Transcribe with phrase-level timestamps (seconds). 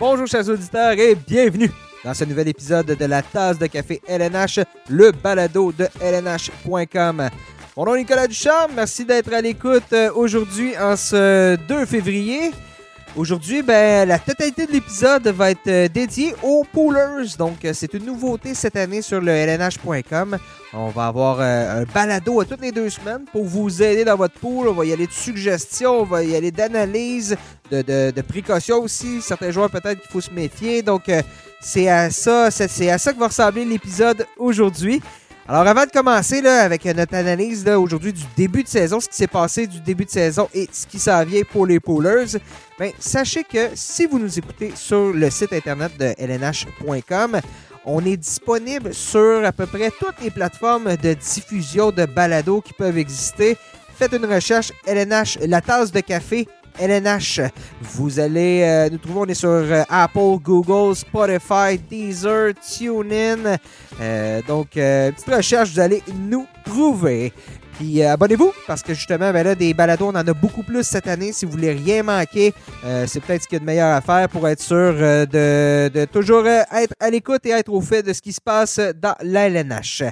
[0.00, 1.70] Bonjour chers auditeurs et bienvenue
[2.02, 7.28] dans ce nouvel épisode de la tasse de café LNH, le balado de LNH.com.
[7.76, 12.50] Mon nom est Nicolas Ducharme, merci d'être à l'écoute euh, aujourd'hui en ce 2 février.
[13.16, 17.36] Aujourd'hui, ben, la totalité de l'épisode va être euh, dédiée aux poolers.
[17.36, 20.38] Donc, euh, c'est une nouveauté cette année sur le LNH.com.
[20.72, 24.34] On va avoir un balado à toutes les deux semaines pour vous aider dans votre
[24.34, 24.68] pool.
[24.68, 27.36] On va y aller de suggestions, on va y aller d'analyse,
[27.72, 29.20] de, de, précautions aussi.
[29.20, 30.82] Certains joueurs, peut-être qu'il faut se méfier.
[30.82, 31.10] Donc,
[31.60, 35.02] c'est à ça, c'est à ça que va ressembler l'épisode aujourd'hui.
[35.50, 39.26] Alors, avant de commencer avec notre analyse aujourd'hui du début de saison, ce qui s'est
[39.26, 42.38] passé du début de saison et ce qui s'en vient pour les poolers,
[42.78, 47.40] ben, sachez que si vous nous écoutez sur le site internet de lnh.com,
[47.84, 52.72] on est disponible sur à peu près toutes les plateformes de diffusion de balado qui
[52.72, 53.56] peuvent exister.
[53.96, 56.46] Faites une recherche LNH, la tasse de café
[56.78, 57.40] LNH.
[57.80, 63.56] Vous allez euh, nous trouver, on est sur euh, Apple, Google, Spotify, Deezer, TuneIn.
[64.00, 67.32] Euh, donc, petite recherche, vous allez nous trouver.
[67.78, 71.06] Puis abonnez-vous parce que justement, ben là, des balados, on en a beaucoup plus cette
[71.06, 71.32] année.
[71.32, 72.52] Si vous voulez rien manquer,
[73.06, 76.04] c'est peut-être ce qu'il y a de meilleur à faire pour être sûr de, de,
[76.04, 79.48] toujours être à l'écoute et être au fait de ce qui se passe dans la
[79.48, 80.02] LNH.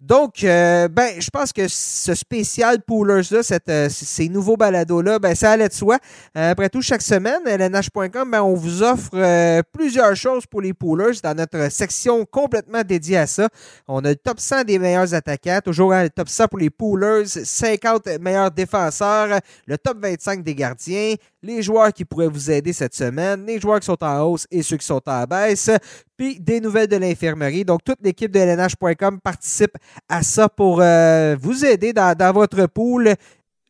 [0.00, 5.52] Donc, euh, ben, je pense que ce spécial Poolers-là, euh, ces nouveaux balados-là, ben, ça
[5.52, 5.98] allait de soi.
[6.36, 11.20] Euh, après tout, chaque semaine, LNH.com, ben, on vous offre plusieurs choses pour les Poolers
[11.22, 13.48] dans notre section complètement dédiée à ça.
[13.86, 17.26] On a le top 100 des meilleurs attaquants, toujours le top 100 pour les Poolers,
[17.26, 22.94] 50 meilleurs défenseurs, le top 25 des gardiens, les joueurs qui pourraient vous aider cette
[22.94, 25.70] semaine, les joueurs qui sont en hausse et ceux qui sont en baisse,
[26.18, 27.64] puis des nouvelles de l'infirmerie.
[27.64, 33.14] Donc, toute l'équipe de LNH.com participe à ça pour euh, vous aider dans, votre pool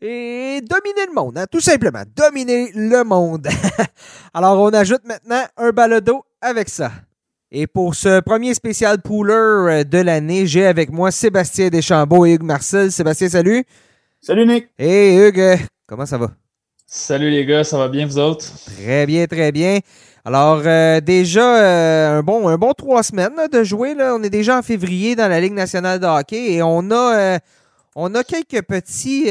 [0.00, 2.02] et dominer le monde, hein, tout simplement.
[2.16, 3.46] Dominer le monde.
[4.34, 6.91] Alors, on ajoute maintenant un balado avec ça.
[7.50, 12.34] Et pour ce premier spécial pooler euh, de l'année, j'ai avec moi Sébastien Deschambault et
[12.34, 12.91] Hugues Marcel.
[12.91, 13.65] Sébastien, salut.
[14.20, 14.69] Salut Nick.
[14.78, 16.32] Hey Hugues, comment ça va?
[16.91, 18.47] Salut les gars, ça va bien vous autres?
[18.65, 19.81] Très bien, très bien.
[20.25, 23.94] Alors, euh, déjà, euh, un, bon, un bon trois semaines de jouer.
[23.94, 24.15] Là.
[24.15, 27.38] On est déjà en février dans la Ligue nationale de hockey et on a, euh,
[27.94, 29.25] on a quelques petits,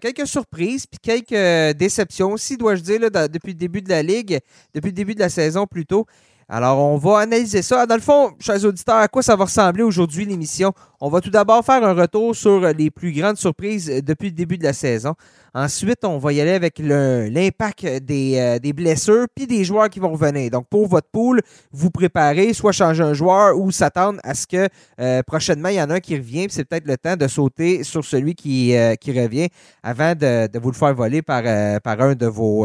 [0.00, 4.38] quelques surprises puis quelques déceptions aussi, dois-je dire, depuis le début de la Ligue,
[4.72, 6.06] depuis le début de la saison plutôt.
[6.48, 7.84] Alors, on va analyser ça.
[7.84, 10.72] Dans le fond, chers auditeurs, à quoi ça va ressembler aujourd'hui l'émission?
[11.04, 14.56] On va tout d'abord faire un retour sur les plus grandes surprises depuis le début
[14.56, 15.16] de la saison.
[15.52, 19.98] Ensuite, on va y aller avec l'impact des, euh, des, blessures puis des joueurs qui
[19.98, 20.52] vont revenir.
[20.52, 21.42] Donc, pour votre pool,
[21.72, 24.68] vous préparez, soit changer un joueur ou s'attendre à ce que
[25.00, 26.46] euh, prochainement, il y en a un qui revient.
[26.50, 29.48] C'est peut-être le temps de sauter sur celui qui, euh, revient
[29.82, 31.42] avant de, vous le faire voler par,
[31.80, 32.64] par un de vos,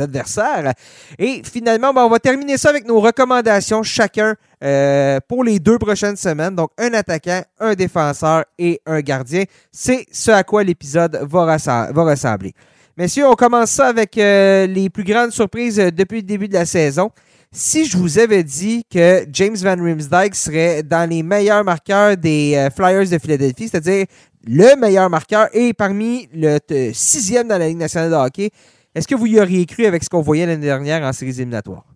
[0.00, 0.74] adversaires.
[1.16, 5.78] Et finalement, ben, on va terminer ça avec nos recommandations chacun euh, pour les deux
[5.78, 6.54] prochaines semaines.
[6.54, 9.44] Donc, un attaquant, un défenseur et un gardien.
[9.72, 12.52] C'est ce à quoi l'épisode va, ressembler.
[12.96, 16.54] Messieurs, on commence ça avec euh, les plus grandes surprises euh, depuis le début de
[16.54, 17.10] la saison.
[17.50, 22.68] Si je vous avais dit que James Van Riemsdyk serait dans les meilleurs marqueurs des
[22.74, 24.06] Flyers de Philadelphie, c'est-à-dire
[24.46, 26.58] le meilleur marqueur et parmi le
[26.94, 28.50] sixième dans la Ligue nationale de hockey,
[28.94, 31.91] est-ce que vous y auriez cru avec ce qu'on voyait l'année dernière en séries éliminatoires?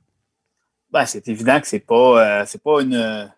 [0.91, 3.31] Ben, c'est évident que c'est pas, euh, c'est pas une.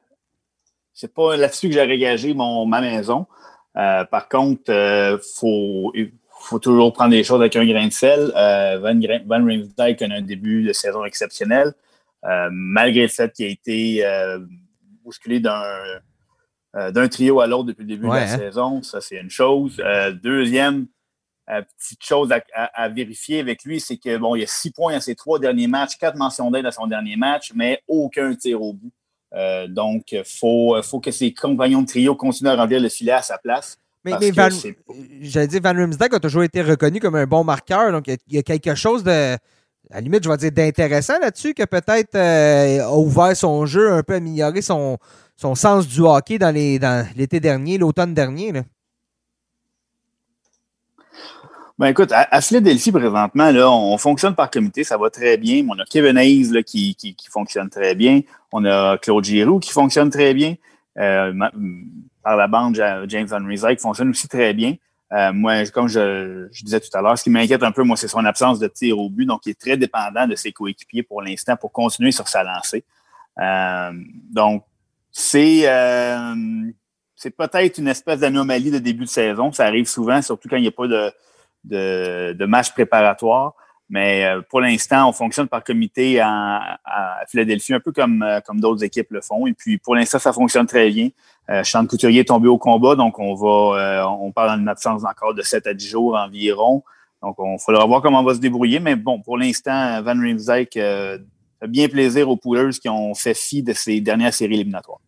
[0.92, 3.26] C'est pas là-dessus que j'aurais gagé mon, ma maison.
[3.76, 5.92] Euh, par contre, il euh, faut,
[6.40, 8.32] faut toujours prendre les choses avec un grain de sel.
[8.80, 11.72] Van, Van Riemsdyk a un début de saison exceptionnel,
[12.50, 14.04] malgré le fait qu'il a été
[15.04, 15.62] bousculé d'un,
[16.74, 18.38] d'un trio à l'autre depuis le début de la hein?
[18.38, 18.82] saison.
[18.82, 19.80] Ça, c'est une chose.
[20.20, 20.88] deuxième,
[21.48, 25.00] petite chose à, vérifier avec lui, c'est que bon, il y a six points à
[25.00, 28.74] ses trois derniers matchs, quatre mentions d'aide à son dernier match, mais aucun tir au
[28.74, 28.92] bout.
[29.34, 33.12] Euh, donc, il faut, faut que ses compagnons de trio continuent à remplir le filet
[33.12, 33.78] à sa place.
[34.04, 34.48] Mais, Van,
[35.20, 38.38] j'allais dire, Van Rimsdijk a toujours été reconnu comme un bon marqueur, donc il y
[38.38, 39.36] a quelque chose de,
[39.90, 43.90] à la limite, je vais dire d'intéressant là-dessus, que peut-être euh, a ouvert son jeu,
[43.90, 44.98] un peu amélioré son,
[45.36, 48.52] son sens du hockey dans l'été dernier, l'automne dernier.
[48.52, 48.62] Là.
[51.78, 55.64] Ben écoute, à, Philadelphie, présentement, là, on fonctionne par comité, ça va très bien.
[55.70, 58.22] On a Kevin Hayes là, qui, qui, fonctionne très bien.
[58.50, 60.56] On a Claude Giroux qui fonctionne très bien.
[60.98, 61.32] Euh,
[62.24, 64.74] par la bande, James Rizek qui fonctionne aussi très bien.
[65.12, 67.96] Euh, moi, comme je, je, disais tout à l'heure, ce qui m'inquiète un peu, moi,
[67.96, 69.24] c'est son absence de tir au but.
[69.24, 72.84] Donc, il est très dépendant de ses coéquipiers pour l'instant pour continuer sur sa lancée.
[73.38, 73.92] Euh,
[74.30, 74.64] donc,
[75.12, 76.34] c'est euh,
[77.14, 79.50] c'est peut-être une espèce d'anomalie de début de saison.
[79.52, 81.10] Ça arrive souvent, surtout quand il n'y a pas de,
[81.64, 83.54] de, matchs préparatoires.
[83.90, 86.78] Mais euh, pour l'instant, on fonctionne par comité à,
[87.28, 89.46] Philadelphie, un peu comme, euh, comme d'autres équipes le font.
[89.46, 91.08] Et puis pour l'instant, ça fonctionne très bien.
[91.48, 95.32] Euh, Sean Couturier est tombé au combat, donc on va on parle d'une absence encore
[95.32, 96.82] de 7 à 10 jours environ.
[97.22, 98.78] Donc, on faudra voir comment on va se débrouiller.
[98.78, 103.60] Mais bon, pour l'instant, Van Riemsdyk fait bien plaisir aux Poolers qui ont fait fi
[103.60, 105.00] de ces dernières séries éliminatoires.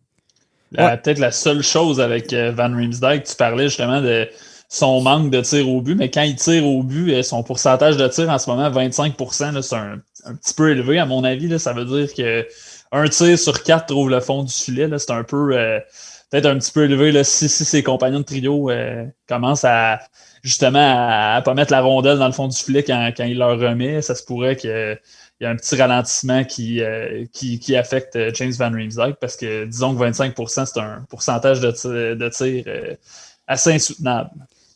[0.75, 4.27] Peut-être la seule chose avec Van Riemsdyk, tu parlais justement de
[4.71, 7.97] son manque de tir au but, mais quand il tire au but, euh, son pourcentage
[7.97, 10.01] de tir en ce moment, 25% c'est un,
[10.35, 11.49] petit peu élevé, à mon avis.
[11.49, 12.47] Là, ça veut dire que
[12.93, 14.87] un tir sur quatre trouve le fond du filet.
[14.97, 15.77] C'est un peu euh,
[16.29, 19.99] peut-être un petit peu élevé là, si, si ses compagnons de trio euh, commencent à
[20.41, 23.59] justement à, pas mettre la rondelle dans le fond du filet quand, quand il leur
[23.59, 24.01] remet.
[24.01, 26.81] Ça se pourrait qu'il y ait un petit ralentissement qui,
[27.33, 32.13] qui, qui, affecte James Van Riemsdyk parce que disons que 25% c'est un pourcentage de
[32.13, 32.63] de tir
[33.47, 34.29] assez insoutenable.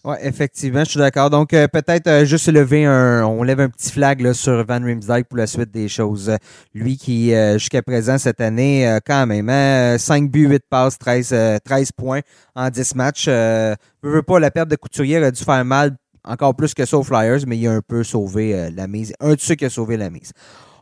[0.07, 1.31] Oui, effectivement, je suis d'accord.
[1.31, 4.79] Donc, euh, peut-être euh, juste lever un, on lève un petit flag là, sur Van
[4.79, 6.31] Riemsdyk pour la suite des choses.
[6.75, 11.59] Lui qui, euh, jusqu'à présent, cette année, quand même, hein, 5 buts, 8 passes, 13,
[11.63, 12.19] 13 points
[12.53, 13.25] en 10 matchs.
[13.27, 13.73] Euh,
[14.03, 17.03] veux pas, la perte de Couturier a dû faire mal encore plus que ça aux
[17.03, 19.11] Flyers, mais il a un peu sauvé la mise.
[19.19, 20.33] Un de ceux qui a sauvé la mise.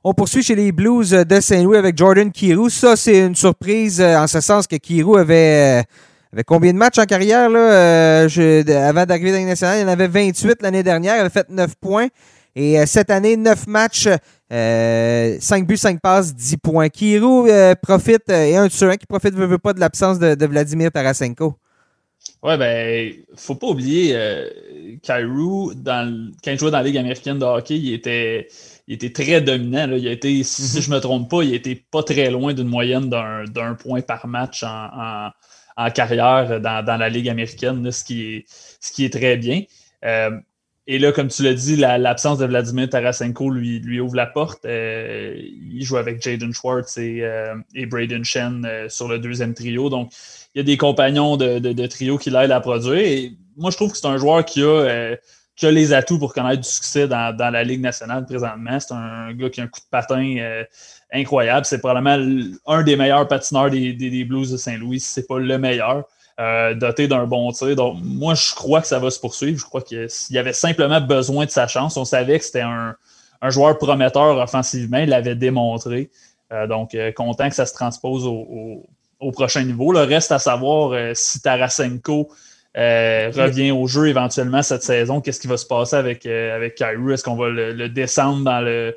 [0.03, 2.69] On poursuit chez les Blues de Saint-Louis avec Jordan Kirou.
[2.69, 5.85] Ça, c'est une surprise en ce sens que Kirou avait
[6.33, 9.79] avait combien de matchs en carrière là, euh, avant d'arriver dans les nationale?
[9.81, 11.15] Il en avait 28 l'année dernière.
[11.15, 12.07] Il avait fait 9 points.
[12.55, 14.11] Et euh, cette année, 9 matchs, 5
[14.51, 16.89] euh, buts, 5 passes, 10 points.
[16.89, 17.47] Kirou
[17.81, 21.55] profite, et un sur un qui profite, veut, veut pas de l'absence de, Vladimir Tarasenko.
[22.41, 24.13] Ouais, ben, faut pas oublier,
[25.03, 28.47] dans, quand il jouait dans la Ligue américaine de hockey, il était,
[28.87, 29.89] il était très dominant.
[29.95, 30.81] Il a été, si, mm-hmm.
[30.81, 34.63] je me trompe pas, il était pas très loin d'une moyenne d'un point par match
[34.63, 35.29] en en
[35.93, 39.63] carrière dans, la Ligue américaine, ce, qui est, ce qui est très bien.
[40.05, 40.31] Euh,
[40.85, 44.65] et là, comme tu l'as dit, l'absence de Vladimir Tarasenko lui, lui ouvre la porte.
[44.65, 49.89] Euh, il joue avec Jaden Schwartz et, euh, et Braden Shen sur le deuxième trio.
[49.89, 50.11] Donc,
[50.53, 52.95] il y a des compagnons de, trio qui l'aident à produire.
[52.95, 55.15] Et moi, je trouve que c'est un joueur qui a,
[55.55, 58.77] qui a les atouts pour connaître du succès dans, dans la Ligue nationale présentement.
[58.81, 60.65] C'est un gars qui a un coup de patin
[61.13, 61.65] incroyable.
[61.65, 62.17] C'est probablement
[62.67, 66.05] un des meilleurs patineurs des, Blues de Saint-Louis, si ce n'est pas le meilleur.
[66.39, 67.75] Euh, doté d'un bon tir.
[67.75, 69.59] Donc, moi, je crois que ça va se poursuivre.
[69.59, 71.95] Je crois qu'il y avait simplement besoin de sa chance.
[71.95, 72.95] On savait que c'était un,
[73.49, 74.97] joueur prometteur offensivement.
[74.97, 76.09] Il l'avait démontré.
[76.51, 79.93] Euh, donc, euh, content que ça se transpose au, prochain niveau.
[79.93, 82.29] Le reste à savoir si Tarasenko
[82.75, 85.21] revient au jeu éventuellement cette saison.
[85.21, 87.13] Qu'est-ce qui va se passer avec, avec Kyrie?
[87.13, 88.93] Est-ce qu'on va le, descendre dans le,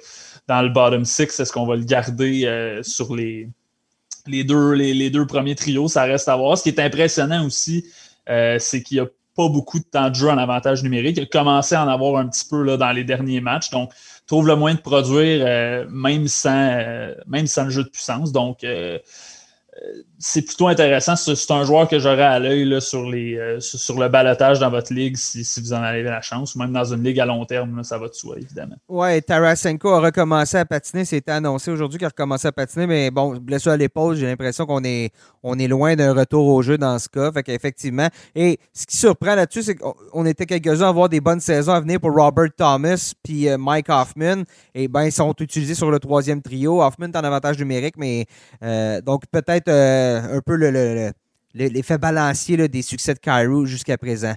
[0.48, 1.38] dans le bottom six.
[1.40, 3.48] Est-ce qu'on va le garder euh, sur les,
[4.26, 5.88] les, deux, les, deux premiers trios?
[5.88, 6.58] Ça reste à voir.
[6.58, 7.84] Ce qui est impressionnant aussi,
[8.28, 11.16] euh, c'est qu'il n'y a pas beaucoup de temps de jeu en avantage numérique.
[11.18, 13.70] Il a commencé à en avoir un petit peu là, dans les derniers matchs.
[13.70, 13.92] Donc,
[14.26, 18.32] trouve le moyen de produire euh, même, sans, même sans le jeu de puissance.
[18.32, 18.64] Donc,
[20.18, 21.16] c'est plutôt intéressant.
[21.16, 25.44] C'est un joueur que j'aurais à l'œil euh, sur le balotage dans votre ligue si,
[25.60, 28.14] vous en avez la chance, même dans une ligue à long terme, ça va de
[28.14, 28.76] soi, évidemment.
[28.88, 31.04] Oui, Tarasenko a recommencé à patiner.
[31.04, 34.66] C'était annoncé aujourd'hui qu'il a recommencé à patiner, mais bon, blessure à l'épaule, j'ai l'impression
[34.66, 37.30] qu'on est, loin d'un retour au jeu dans ce cas.
[37.32, 37.46] Fait
[38.34, 41.80] et ce qui surprend là-dessus, c'est qu'on était quelques-uns à avoir des bonnes saisons à
[41.80, 44.42] venir pour Robert Thomas puis euh, Mike Hoffman.
[44.74, 46.82] Et ben, ils sont utilisés sur le troisième trio.
[46.82, 48.26] Hoffman est en avantage numérique, mais
[48.62, 49.68] euh, donc peut-être
[50.32, 50.54] un peu
[51.54, 54.34] l'effet balancier des succès de Cairo jusqu'à présent.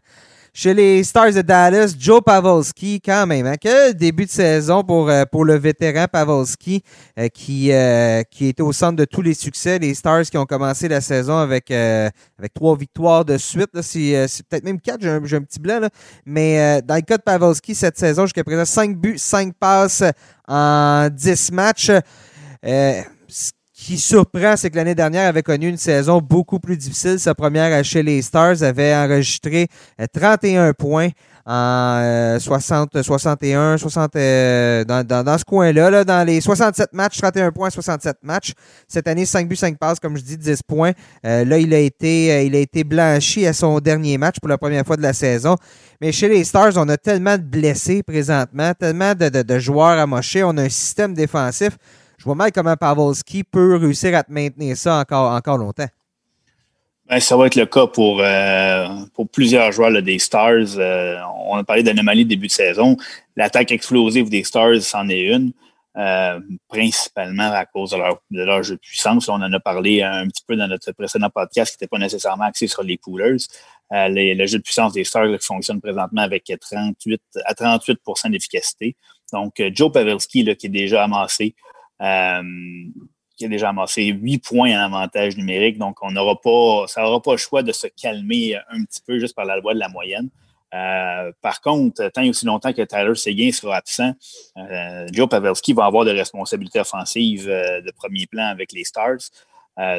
[0.52, 5.10] Chez les Stars de Dallas, Joe Pavelski, quand même, hein, que début de saison pour,
[5.10, 6.84] euh, pour le vétéran Pavelski,
[7.20, 9.78] euh, qui, euh, qui était au centre de tous les succès.
[9.78, 13.80] Les Stars qui ont commencé la saison avec, avec trois victoires de suite.
[13.82, 15.80] C'est peut-être même quatre, j'ai un, petit blanc.
[15.80, 15.90] Là.
[16.26, 20.04] Mais dans le cas de Pavelski, cette saison, jusqu'à présent, cinq buts, cinq passes
[20.48, 21.92] en dix matchs
[23.80, 27.18] qui surprend, c'est que l'année dernière avait connu une saison beaucoup plus difficile.
[27.18, 29.68] Sa première chez les Stars avait enregistré
[30.14, 31.10] 31 euh, points
[31.46, 37.70] en 60, 61, 60, dans, dans, ce coin-là, là, dans les 67 matchs, 31 points,
[37.70, 38.52] 67 matchs.
[38.88, 40.92] Cette année, 5 buts, 5 passes, comme je dis, 10 points.
[41.26, 44.50] Euh, là, il a été, euh, il a été blanchi à son dernier match pour
[44.50, 45.56] la première fois de la saison.
[46.02, 49.98] Mais chez les Stars, on a tellement de blessés présentement, tellement de, de, de joueurs
[49.98, 50.44] amochés.
[50.44, 51.78] On a un système défensif
[52.20, 55.88] je vois mal comment Pavelski peut réussir à te maintenir ça encore, encore longtemps.
[57.08, 60.78] Ben, ça va être le cas pour, euh, pour plusieurs joueurs des Stars.
[60.78, 62.98] Euh, on a parlé d'anomalie début de saison.
[63.36, 65.54] L'attaque explosive des Stars, c'en est une.
[65.98, 69.28] euh, principalement à cause de leur, jeu de puissance.
[69.28, 72.44] On en a parlé un petit peu dans notre précédent podcast qui n'était pas nécessairement
[72.46, 73.38] axé sur les poolers.
[73.92, 78.96] Euh, le jeu de puissance des Stars fonctionne présentement avec 38 à 38% d'efficacité.
[79.34, 81.56] Donc, Joe Pavelski, qui est déjà amassé,
[82.00, 85.78] qui a déjà amassé 8 points en avantage numérique.
[85.78, 89.20] Donc, on n'aura pas, ça n'aura pas le choix de se calmer un petit peu
[89.20, 90.30] juste par la loi de la moyenne.
[90.74, 94.14] Euh, par contre, tant et aussi longtemps que Tyler Seguin sera absent,
[94.58, 99.20] euh, Joe Pavelski va avoir des responsabilités offensives euh, de premier plan avec les Stars.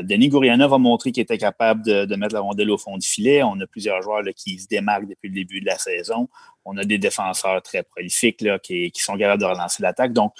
[0.02, 3.42] Denis Gourianov a montré qu'il était capable de, mettre la rondelle au fond du filet.
[3.42, 6.28] On a plusieurs joueurs qui se démarquent depuis le début de la saison.
[6.66, 10.12] On a des défenseurs très prolifiques qui, sont capables de relancer l'attaque.
[10.12, 10.34] Donc,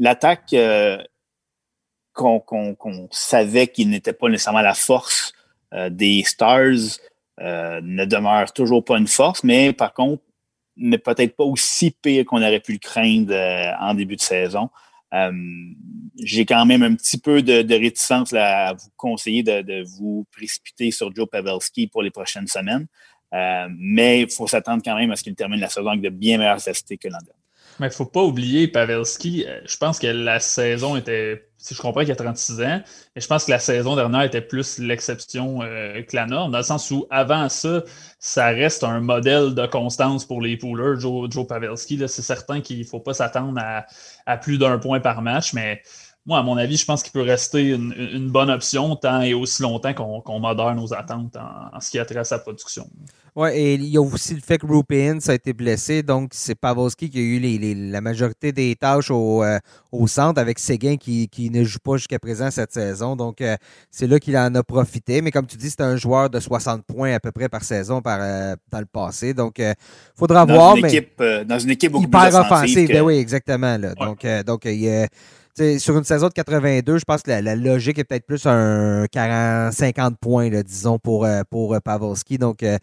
[0.00, 0.56] l'attaque
[2.12, 5.32] qu'on savait qu'il n'était pas nécessairement la force
[5.72, 6.98] des Stars
[7.40, 10.22] euh, ne demeure toujours pas une force, mais par contre,
[10.76, 14.68] n'est peut-être pas aussi pire qu'on aurait pu le craindre euh, en début de saison.
[15.14, 15.32] Euh,
[16.22, 21.14] j'ai quand même un petit peu de, réticence à vous conseiller de, vous précipiter sur
[21.14, 22.86] Joe Pavelski pour les prochaines semaines.
[23.78, 26.36] mais il faut s'attendre quand même à ce qu'il termine la saison avec de bien
[26.36, 27.39] meilleures statistiques que l'an dernier.
[27.80, 29.46] Mais il ne faut pas oublier Pavelski.
[29.64, 32.80] Je pense que la saison était si je comprends qu'il a 36 ans,
[33.14, 36.58] mais je pense que la saison dernière était plus l'exception euh, que la norme, dans
[36.58, 37.82] le sens où avant ça,
[38.18, 41.98] ça reste un modèle de constance pour les poolers, Joe, Joe Pavelski.
[42.08, 43.60] C'est certain qu'il ne faut pas s'attendre
[44.26, 45.82] à, plus d'un point par match, mais
[46.26, 49.62] moi, à mon avis, je pense qu'il peut rester une, bonne option tant et aussi
[49.62, 52.86] longtemps qu'on modère nos attentes en, en, ce qui a trait à sa production.
[53.36, 56.56] Oui, et il y a aussi le fait que Rupin a été blessé, donc c'est
[56.56, 59.58] Pavelski qui a eu les, la majorité des tâches au, euh,
[59.92, 63.14] au centre avec Séguin qui, qui, ne joue pas jusqu'à présent cette saison.
[63.14, 63.56] Donc euh,
[63.90, 65.22] c'est là qu'il en a profité.
[65.22, 68.02] Mais comme tu dis, c'est un joueur de 60 points à peu près par saison
[68.02, 69.32] par, euh, dans le passé.
[69.32, 69.74] Donc il
[70.16, 70.74] faudra voir.
[70.76, 72.88] Une mais équipe, dans une équipe beaucoup hyper offensive.
[72.88, 73.78] Ben oui, exactement.
[73.78, 73.94] Là.
[73.94, 75.08] Donc, donc il
[75.78, 79.72] sur une saison de 82, je pense que la, logique est peut-être plus un 40,
[79.72, 82.38] 50 points, disons, pour, euh, pour euh, Pavelski.
[82.38, 82.78] Donc, euh,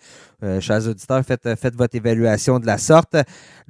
[0.61, 3.15] chers auditeurs, faites, faites votre évaluation de la sorte.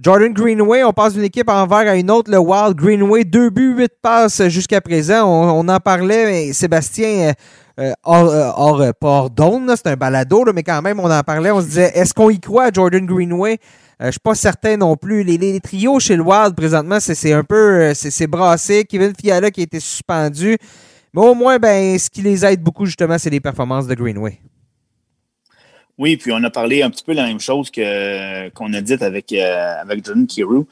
[0.01, 2.31] Jordan Greenway, on passe d'une équipe envers à une autre.
[2.31, 5.25] Le Wild Greenway, deux buts, huit passes jusqu'à présent.
[5.25, 7.33] On, en parlait, mais Sébastien...
[8.03, 11.51] hors, pas hors c'est un balado, mais quand même, on en parlait.
[11.51, 13.59] On se disait, est-ce qu'on y croit à Jordan Greenway?
[14.01, 15.23] Euh, je suis pas certain non plus.
[15.23, 18.85] Les, trios chez le Wild, présentement, c'est un peu euh, c'est brassé.
[18.85, 20.57] Kevin Fiala qui a été suspendu.
[21.13, 24.39] Mais au moins, ben, ce qui les aide beaucoup, justement, c'est les performances de Greenway.
[25.97, 29.33] Oui, puis on a parlé un petit peu la même chose qu'on a dit avec,
[29.33, 30.65] euh, avec Jordan Kiru.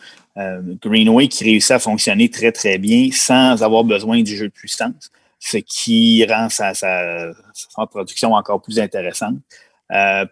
[0.83, 5.09] Greenway qui réussit à fonctionner très, très bien sans avoir besoin du jeu de puissance,
[5.39, 9.37] ce qui rend sa, sa, sa production encore plus intéressante.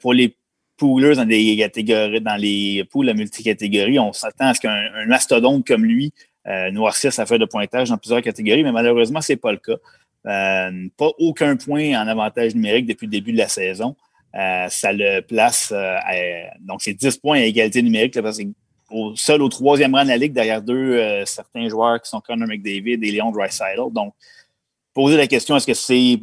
[0.02, 0.36] pour les
[0.78, 1.28] poolers dans
[1.58, 6.14] catégories, dans les poules à multicatégories, on s'attend à ce qu'un mastodonte comme lui
[6.48, 9.60] euh, noircisse sa feuille de pointage dans plusieurs catégories, mais malheureusement, ce n'est pas le
[9.60, 9.78] cas.
[10.26, 13.96] Euh, pas aucun point en avantage numérique depuis le début de la saison.
[14.36, 16.12] Euh, ça le place à,
[16.60, 18.40] donc c'est 10 points à égalité numérique, là, parce
[18.90, 22.48] au, seul au troisième rang de la ligue derrière deux certains joueurs qui sont Connor
[22.48, 23.92] McDavid et Leon Dreisaitl.
[23.92, 24.14] Donc,
[24.94, 26.18] poser la question, est-ce que c'est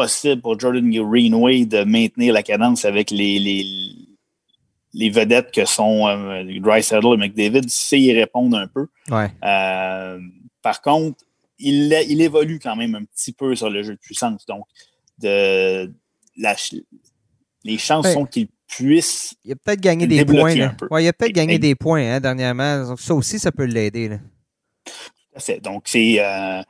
[0.00, 3.38] possible pour Jordan Greenway de maintenir la cadence avec les,
[4.92, 8.86] les, vedettes que sont euh, et McDavid, c'est y répondre un peu.
[9.12, 10.18] Euh,
[10.62, 11.24] par contre,
[11.58, 14.46] il, il, évolue quand même un petit peu sur le jeu de puissance.
[14.46, 14.64] Donc,
[15.18, 15.92] de,
[16.36, 16.56] la,
[17.64, 19.34] les chances sont qu'il puisse.
[19.44, 20.54] Il a peut-être gagné des points.
[20.90, 22.86] Ouais, il a peut-être gagné des points hein, dernièrement.
[22.88, 24.18] Donc, ça aussi, ça peut l'aider.
[24.84, 24.92] Tout
[25.36, 25.60] à fait.
[25.60, 26.16] Donc, c'est.
[26.18, 26.62] Euh,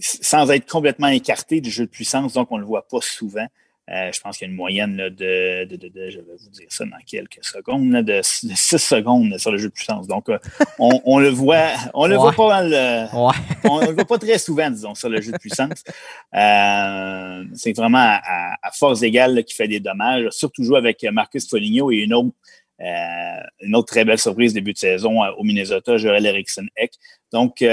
[0.00, 3.46] sans être complètement écarté du jeu de puissance, donc on ne le voit pas souvent.
[3.90, 6.98] Euh, je pense qu'il y a une moyenne de, je vais vous dire ça dans
[7.06, 10.06] quelques secondes, de, 6 secondes sur le jeu de puissance.
[10.06, 10.38] Donc, euh,
[10.78, 13.06] on, le voit, on le voit pas mal, euh,
[13.64, 15.82] on, le voit pas très souvent, disons, sur le jeu de puissance.
[17.54, 20.28] c'est vraiment à, force égale qui fait des dommages.
[20.30, 22.36] Surtout jouer avec Marcus Foligno et une autre,
[22.78, 26.92] une autre très belle surprise début de saison au Minnesota, Joel Eriksson Eck.
[27.32, 27.64] Donc,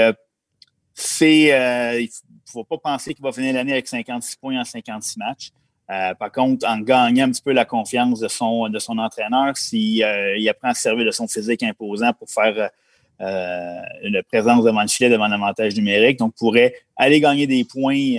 [0.98, 4.64] c'est euh, il ne faut pas penser qu'il va finir l'année avec 56 points en
[4.64, 5.50] 56 matchs.
[5.90, 9.56] Euh, par contre, en gagnant un petit peu la confiance de son, de son entraîneur,
[9.58, 12.70] s'il euh, apprend à se servir de son physique imposant pour faire
[13.18, 18.16] une présence devant le filet, devant l'avantage numérique, donc pourrait aller gagner des points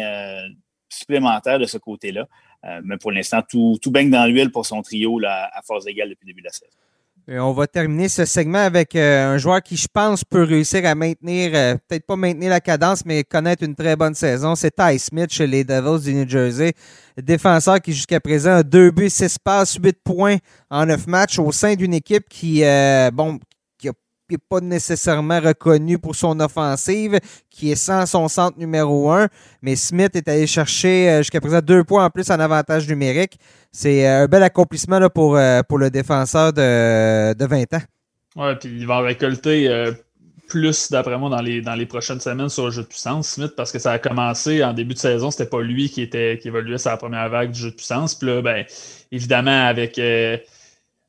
[0.89, 2.27] supplémentaires de ce côté-là.
[2.84, 6.10] mais pour l'instant, tout, tout baigne dans l'huile pour son trio là, à force égale
[6.10, 6.77] depuis le début de la saison
[7.29, 10.96] on va terminer ce segment avec euh, un joueur qui, je pense, peut réussir à
[10.96, 14.55] maintenir, euh, peut-être pas maintenir la cadence, mais connaître une très bonne saison.
[14.55, 16.72] C'est Ty Smith chez les Devils du New Jersey.
[17.22, 20.38] Défenseur qui, jusqu'à présent, a 2 buts, 6 passes, 8 points
[20.69, 23.39] en 9 matchs au sein d'une équipe qui, euh, bon,
[24.27, 27.19] qui a n'est pas nécessairement reconnu pour son offensive,
[27.50, 29.27] qui est sans son centre numéro un.
[29.62, 33.39] Mais Smith est allé chercher euh, jusqu'à présent deux points en plus en avantage numérique.
[33.72, 37.81] C'est euh, un bel accomplissement là, pour, euh, pour le défenseur de, de 20 ans.
[38.36, 39.67] Ouais, puis il va récolter
[40.48, 43.53] plus, d'après moi, dans les, dans les prochaines semaines sur le jeu de puissance, Smith,
[43.57, 46.48] parce que ça a commencé en début de saison, c'était pas lui qui était qui
[46.50, 48.13] évoluait la première vague du jeu de puissance.
[48.13, 48.63] Puis là, ben,
[49.12, 50.00] évidemment, avec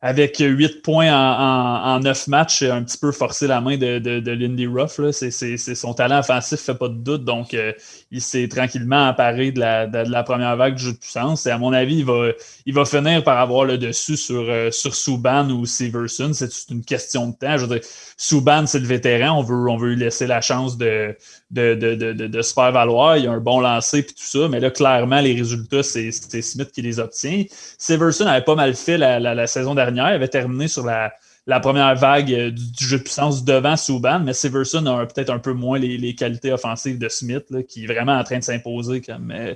[0.01, 4.67] avec 8 points en, en, 9 matchs, un petit peu forcé la main de, Lindy
[4.69, 5.01] Ruff.
[5.11, 7.25] C'est, son talent offensif, fait pas de doute.
[7.25, 7.73] Donc, euh,
[8.13, 11.47] il s'est tranquillement emparé de la, de, la, première vague de jeu de puissance.
[11.47, 12.29] Et à mon avis, il va,
[12.65, 16.31] il va finir par avoir le dessus sur, euh, sur Subban ou Severson.
[16.33, 17.59] C'est une question de temps.
[17.59, 19.37] Je veux dire, Subban, c'est le vétéran.
[19.37, 21.17] On veut, on veut lui laisser la chance de,
[21.51, 23.17] de, de, se faire valoir.
[23.17, 24.49] Il a un bon lancer et tout ça.
[24.49, 27.43] Mais là, clairement, les résultats, c'est, Smith qui les obtient.
[27.79, 31.13] Severson avait pas mal fait la, la, la saison dernière il avait terminé sur la,
[31.61, 35.53] première vague euh, du, jeu de puissance devant Subban, mais Severson a peut-être un peu
[35.53, 39.55] moins les, qualités offensives de Smith, qui est vraiment en train de s'imposer comme, euh,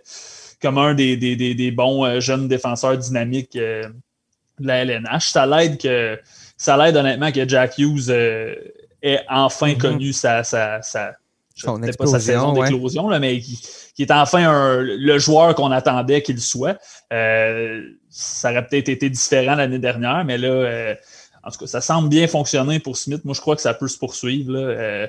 [0.60, 3.92] comme un des, bons euh, jeunes défenseurs dynamiques de
[4.60, 5.30] la LNH.
[5.30, 6.18] Ça l'aide que
[6.56, 9.78] ça l'aide honnêtement que Jack Hughes ait enfin mm-hmm.
[9.78, 11.12] connu sa, sa, sa
[11.98, 16.78] pas sa saison d'éclosion, mais qui, est enfin le joueur qu'on attendait qu'il soit
[18.12, 20.94] ça aurait peut-être été différent l'année dernière, mais là, euh,
[21.42, 23.24] en tout cas, ça semble bien fonctionner pour Smith.
[23.24, 24.52] Moi, je crois que ça peut se poursuivre.
[24.54, 25.06] Euh,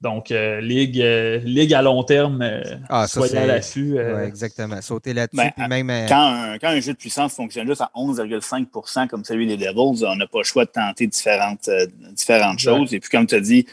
[0.00, 1.04] donc, euh, ligue,
[1.44, 2.42] ligue à long terme,
[2.88, 3.98] ah, soyez à l'affût.
[4.24, 4.80] exactement.
[4.80, 5.36] Sauter là-dessus.
[5.36, 10.16] Ben, quand, un, jeu de puissance fonctionne juste à 11,5% comme celui des Devils, on
[10.16, 11.68] n'a pas le choix de tenter différentes,
[12.12, 12.94] différentes choses.
[12.94, 13.66] Et puis, comme tu as dit,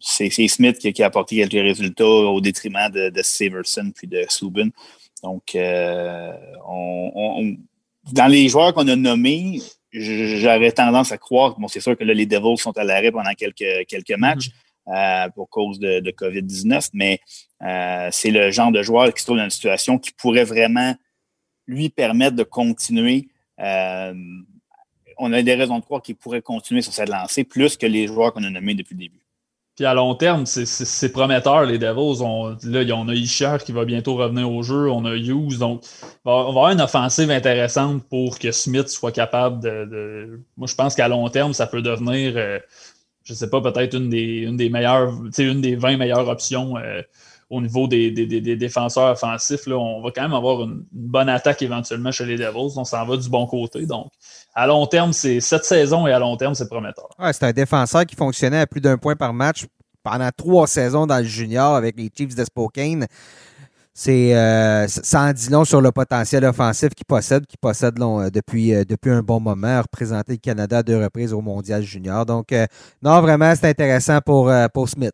[0.00, 4.68] c'est Smith qui, a apporté quelques résultats au détriment de, de Severson puis de Subin.
[5.22, 6.32] Donc, euh,
[8.12, 9.60] dans les joueurs qu'on a nommés,
[9.92, 13.32] j'aurais tendance à croire, bon, c'est sûr que là, les Devils sont à l'arrêt pendant
[13.34, 14.16] quelques, quelques mm-hmm.
[14.16, 14.50] matchs
[14.88, 17.20] euh, pour cause de, COVID-19, mais
[17.62, 20.94] euh, c'est le genre de joueur qui se trouve dans une situation qui pourrait vraiment
[21.66, 23.28] lui permettre de continuer.
[25.18, 28.06] On a des raisons de croire qu'il pourrait continuer sur cette lancée plus que les
[28.06, 29.22] joueurs qu'on a nommés depuis le début.
[29.74, 32.22] Puis à long terme, c'est prometteur, les Devils.
[32.22, 34.90] On, là, on a Isher qui va bientôt revenir au jeu.
[34.90, 35.58] On a Hughes.
[35.58, 35.82] Donc,
[36.26, 40.40] on va avoir une offensive intéressante pour que Smith soit capable de.
[40.58, 42.58] Moi, je pense qu'à long terme, ça peut devenir, euh,
[43.24, 46.76] je ne sais pas, peut-être une des, une des meilleures, une des 20 meilleures options
[46.76, 47.00] euh,
[47.52, 48.10] au niveau des,
[48.56, 49.68] défenseurs offensifs.
[49.68, 52.78] On va quand même avoir une, bonne attaque éventuellement chez les Devils.
[52.78, 53.84] On s'en va du bon côté.
[53.84, 54.10] Donc,
[54.54, 57.10] à long terme, c'est cette saison et à long terme, c'est prometteur.
[57.30, 59.66] C'est un défenseur qui fonctionnait à plus d'un point par match
[60.02, 63.06] pendant trois saisons dans le junior avec les Chiefs de Spokane.
[63.92, 68.84] C'est euh, ça long sur le potentiel offensif qu'il possède, qu'il possède euh, depuis, euh,
[68.88, 72.24] depuis un bon moment, représenté le Canada à deux reprises au Mondial Junior.
[72.24, 72.54] Donc,
[73.02, 75.12] non, vraiment, c'est intéressant pour Smith.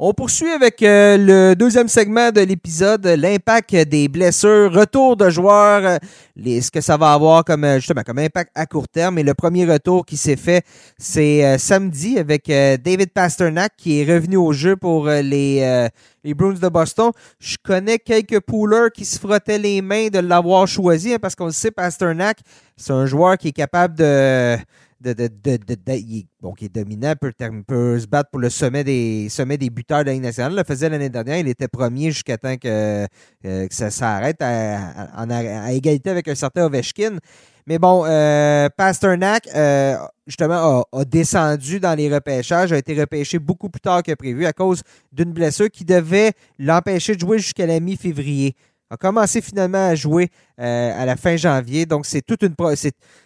[0.00, 5.84] On poursuit avec euh, le deuxième segment de l'épisode, l'impact des blessures, retour de joueurs,
[5.84, 5.96] euh,
[6.36, 9.18] les, ce que ça va avoir comme euh, justement comme impact à court terme.
[9.18, 10.64] Et le premier retour qui s'est fait,
[10.98, 15.88] c'est samedi avec David Pasternak qui est revenu au jeu pour les,
[16.22, 17.10] les Bruins de Boston.
[17.40, 21.46] Je connais quelques poolers qui se frottaient les mains de l'avoir choisi hein, parce qu'on
[21.46, 22.38] le sait, Pasternak,
[22.76, 24.56] c'est un joueur qui est capable de
[25.00, 27.32] de, de, de, il, bon, qui est dominant, peut,
[27.66, 30.52] peut, se battre pour le sommet des, sommet des buteurs de la Ligue nationale.
[30.52, 31.38] Il le faisait l'année dernière.
[31.38, 33.06] Il était premier jusqu'à temps que,
[33.44, 34.78] euh, que ça s'arrête à,
[35.16, 37.18] à, égalité avec un certain Ovechkin.
[37.66, 43.68] Mais bon, euh, Pasternak, euh, justement, a, descendu dans les repêchages, a été repêché beaucoup
[43.68, 44.82] plus tard que prévu à cause
[45.12, 48.56] d'une blessure qui devait l'empêcher de jouer jusqu'à la mi-février
[48.90, 51.86] a commencé finalement à jouer euh, à la fin janvier.
[51.86, 52.54] Donc, c'est toute une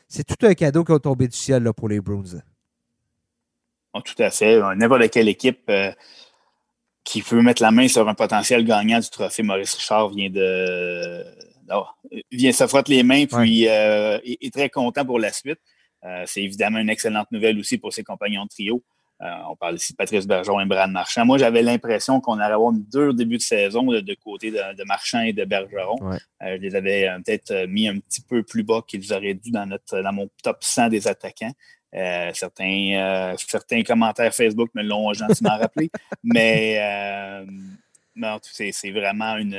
[0.09, 2.41] c'est tout un cadeau qui a tombé du ciel là, pour les Bruins.
[3.95, 4.61] Oh, tout à fait.
[4.77, 5.93] N'importe quelle équipe euh,
[7.05, 11.25] qui veut mettre la main sur un potentiel gagnant du trophée Maurice Richard vient de
[11.71, 11.85] oh,
[12.31, 15.59] vient se frotte les mains puis euh, est, très content pour la suite.
[16.27, 18.83] c'est évidemment une excellente nouvelle aussi pour ses compagnons de trio.
[19.23, 21.25] Euh, on parle ici de Patrice Bergeron et Brad Marchand.
[21.25, 25.21] Moi, j'avais l'impression qu'on allait avoir une dure début de saison de, côté de, Marchand
[25.21, 25.99] et de Bergeron.
[26.03, 29.51] Euh, je les avais euh, peut-être mis un petit peu plus bas qu'ils auraient dû
[29.51, 31.53] dans, notre, dans mon top 100 des attaquants.
[32.35, 35.91] certains, certains commentaires Facebook me l'ont gentiment rappelé.
[36.25, 36.81] mais
[38.43, 39.57] c'est vraiment une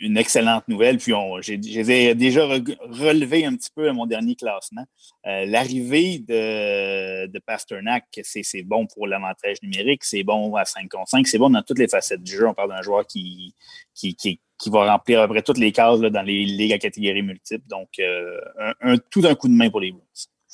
[0.00, 0.98] une excellente nouvelle.
[0.98, 1.12] Puis
[1.42, 4.84] j'ai déjà relevé un petit peu à mon dernier classement.
[5.26, 11.08] Euh, l'arrivée de, de Pasternak, c'est bon pour l'avantage numérique, c'est bon à 5 contre
[11.08, 12.48] 5, c'est bon dans toutes les facettes du jeu.
[12.48, 13.54] On parle d'un joueur qui,
[13.94, 17.22] qui, qui, va remplir à peu près toutes les cases dans les ligues à catégorie
[17.22, 17.66] multiples.
[17.68, 18.40] Donc, euh,
[18.80, 20.00] un, tout d'un coup de main pour les Bulls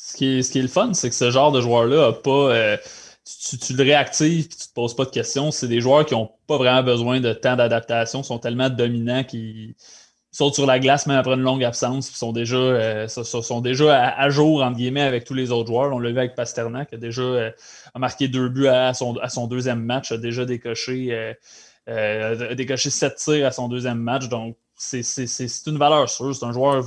[0.00, 2.12] ce qui, est, ce qui est le fun, c'est que ce genre de joueur-là n'a
[2.12, 2.78] pas.
[3.60, 5.50] Tu, le réactives et tu te poses pas de questions.
[5.50, 9.74] C'est des joueurs qui n'ont pas vraiment besoin de temps d'adaptation, sont tellement dominants qu'ils
[10.30, 14.62] sautent sur la glace même après une longue absence, sont euh, sont déjà à, jour
[14.62, 15.92] entre guillemets avec tous les autres joueurs.
[15.92, 17.50] On l'a vu avec Pasternak, qui a déjà euh,
[17.96, 21.34] marqué deux buts à son, à deuxième match, a déjà décoché,
[21.88, 24.28] euh, décoché sept tirs à son deuxième match.
[24.28, 25.02] Donc, c'est
[25.66, 26.34] une valeur sûre.
[26.34, 26.84] C'est un joueur,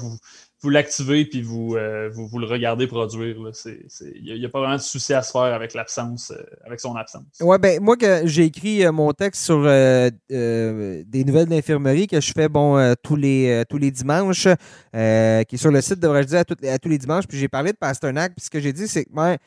[0.61, 3.35] vous l'activez puis vous, euh, vous, vous, le regardez produire.
[3.65, 6.95] Il n'y a, pas vraiment de souci à se faire avec l'absence, euh, avec son
[6.95, 7.23] absence.
[7.39, 12.31] Ouais, ben moi que j'ai écrit euh, mon texte sur des nouvelles d'infirmerie que je
[12.31, 16.79] fais bon tous les tous les dimanches, qui est sur le site, devrais-je dire, à,
[16.79, 17.27] tous les dimanches.
[17.27, 19.37] Puis j'ai parlé de Pasternak, puis ce que j'ai dit, c'est que ben,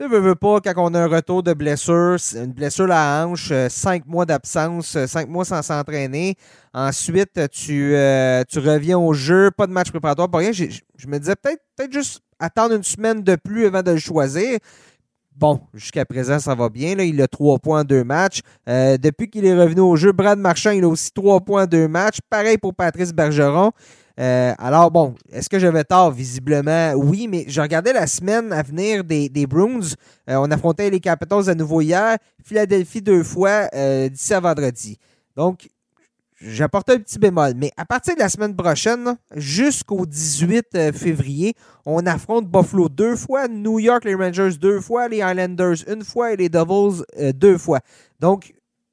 [0.00, 3.26] tu veux, veux pas, quand on a un retour de blessure, une blessure à la
[3.26, 6.36] hanche, euh, cinq mois d'absence, euh, cinq mois sans s'entraîner.
[6.72, 10.52] Ensuite, tu, euh, tu reviens au jeu, pas de match préparatoire, pas rien.
[10.52, 14.58] Je me disais peut-être peut juste attendre une semaine de plus avant de le choisir.
[15.36, 16.96] Bon, jusqu'à présent, ça va bien.
[16.96, 17.04] Là.
[17.04, 18.40] Il a trois points deux matchs.
[18.66, 22.18] depuis qu'il est revenu au jeu, Brad Marchand, il a aussi trois points deux matchs.
[22.30, 23.72] Pareil pour Patrice Bergeron.
[24.18, 26.10] Euh, alors, bon, est-ce que j'avais tort?
[26.10, 29.46] Visiblement, oui, mais je regardais la semaine à venir des, des.
[29.50, 29.76] Euh,
[30.28, 34.98] on affrontait les Capitals à nouveau hier, Philadelphie deux fois euh, d'ici à vendredi.
[35.36, 35.68] Donc,
[36.40, 37.54] j'apporte un petit bémol.
[37.56, 41.54] Mais à partir de la semaine prochaine, jusqu'au 18 février,
[41.86, 46.32] on affronte Buffalo deux fois, New York, les Rangers deux fois, les Islanders une fois
[46.32, 47.02] et les Devils
[47.34, 47.80] deux fois.
[48.18, 48.52] Donc,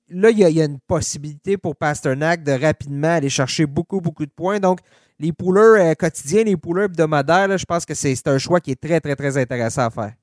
[0.10, 4.26] là, il y, y, a une possibilité pour Pasternak de rapidement aller chercher beaucoup, beaucoup
[4.26, 4.60] de points.
[4.60, 4.80] Donc,
[5.20, 8.82] les pouleurs euh, quotidiens, les pouleurs hebdomadaires, je pense que c'est un choix qui est
[8.82, 10.14] très, très, très intéressant à faire.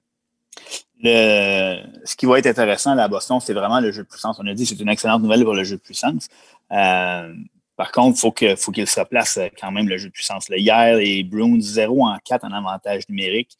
[1.02, 4.38] ce qui va être intéressant à Boston, c'est vraiment le jeu de puissance.
[4.40, 6.28] On a dit que c'est une excellente nouvelle pour le jeu de puissance.
[6.72, 7.34] Euh,
[7.76, 10.46] par contre, il faut qu'il se replace euh, quand même le jeu de puissance.
[10.48, 13.56] hier, les Bruins 0 en 4 en avantage numérique.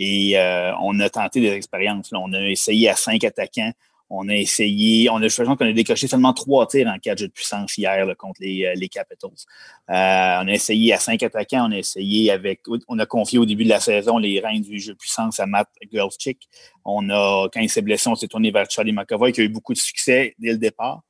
[0.00, 0.36] Et
[0.80, 2.10] on a tenté des expériences.
[2.12, 3.72] On a essayé à 5 attaquants.
[4.10, 7.28] On a essayé, on a l'impression qu'on a décoché seulement trois tirs en quatre jeux
[7.28, 9.30] de puissance hier contre les, euh, les Capitals.
[9.30, 13.44] Euh, on a essayé à cinq attaquants, on a essayé avec, on a confié au
[13.44, 16.48] début de la saison les reins du jeu de puissance à Matt Girlchick.
[16.84, 19.48] On a, quand il s'est blessé, on s'est tourné vers Charlie McAvoy qui a eu
[19.48, 21.02] beaucoup de succès dès le départ.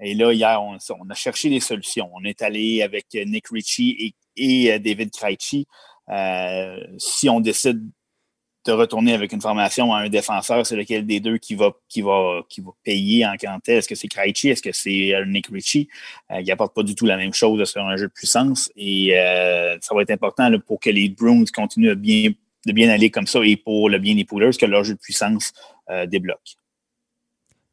[0.00, 2.10] Et là, hier, on, a cherché des solutions.
[2.12, 5.66] On est allé avec Nick Ritchie et, et euh, David Krejci.
[6.08, 7.80] Euh, si on décide
[8.64, 12.00] de retourner avec une formation à un défenseur, c'est lequel des deux qui va, qui
[12.00, 13.72] va, qui va payer en quantité.
[13.74, 14.50] Est-ce que c'est Krejci?
[14.50, 15.88] Est-ce que c'est euh, Nick Ritchie?
[16.30, 18.70] Euh, il n'apporte pas du tout la même chose sur un jeu de puissance.
[18.76, 22.30] Et euh, ça va être important pour que les Bruins continuent de bien,
[22.66, 25.00] de bien aller comme ça et pour le bien des Poolers, que leur jeu de
[25.00, 25.52] puissance
[26.06, 26.56] débloque.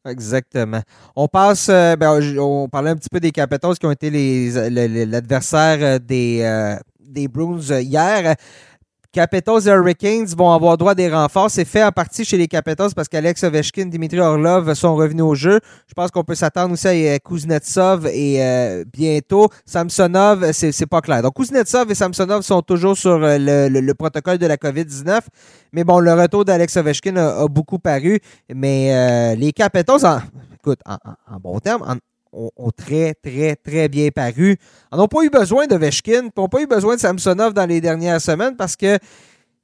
[0.06, 0.82] Exactement.
[1.14, 6.76] On passe, ben, on parlait un petit peu des Capitals qui ont été l'adversaire des,
[6.98, 8.34] des Bruins hier.
[9.12, 11.50] Capitals et Hurricanes vont avoir droit à des renforts.
[11.50, 15.34] C'est fait en partie chez les Capitals parce qu'Alex Ovechkin, Dimitri Orlov sont revenus au
[15.34, 15.58] jeu.
[15.88, 21.00] Je pense qu'on peut s'attendre aussi à euh, Kuznetsov et euh, bientôt Samsonov, c'est pas
[21.00, 21.22] clair.
[21.22, 25.22] Donc Kuznetsov et Samsonov sont toujours sur euh, le, protocole de la COVID-19.
[25.72, 28.20] Mais bon, le retour d'Alex Ovechkin a, beaucoup paru.
[28.54, 30.20] Mais les Capitals, en,
[30.54, 31.98] écoute, en, bon terme,
[32.32, 34.56] en, ont, très, très, très bien paru.
[34.92, 37.66] Ils n'ont pas eu besoin de Veshkin, ils n'ont pas eu besoin de Samsonov dans
[37.66, 38.98] les dernières semaines parce que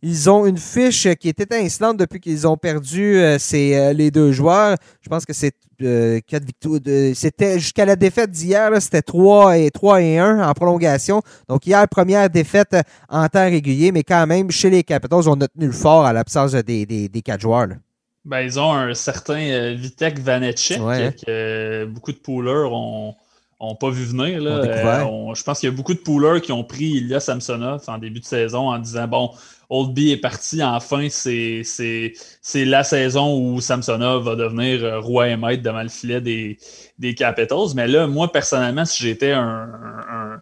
[0.02, 4.30] ils ont une fiche qui est étincelante depuis qu'ils ont perdu euh, euh, les deux
[4.30, 4.76] joueurs.
[5.00, 6.80] Je pense que c'est euh, quatre victoires.
[7.14, 11.22] C'était jusqu'à la défaite d'hier, c'était 3 et 3 et 1 en prolongation.
[11.48, 12.76] Donc hier, première défaite
[13.08, 16.12] en temps régulier, mais quand même, chez les Capitals, on a tenu le fort à
[16.12, 17.68] l'absence des, des, quatre joueurs.
[18.26, 20.78] Ben, ils ont un certain euh, Vitek Vanetchek
[21.24, 23.14] que beaucoup de poolers ont,
[23.80, 24.40] pas vu venir.
[24.40, 24.50] Là.
[24.50, 27.98] Euh, je pense qu'il y a beaucoup de poolers qui ont pris Ilya Samsonov en
[27.98, 29.30] début de saison en disant bon,
[29.70, 31.62] Oldby est parti, enfin, c'est
[32.54, 36.58] la saison où Samsonov va devenir euh, roi et maître devant le filet des,
[36.98, 37.74] des Capitals.
[37.76, 39.70] Mais là, moi, personnellement, si j'étais un
[40.08, 40.40] un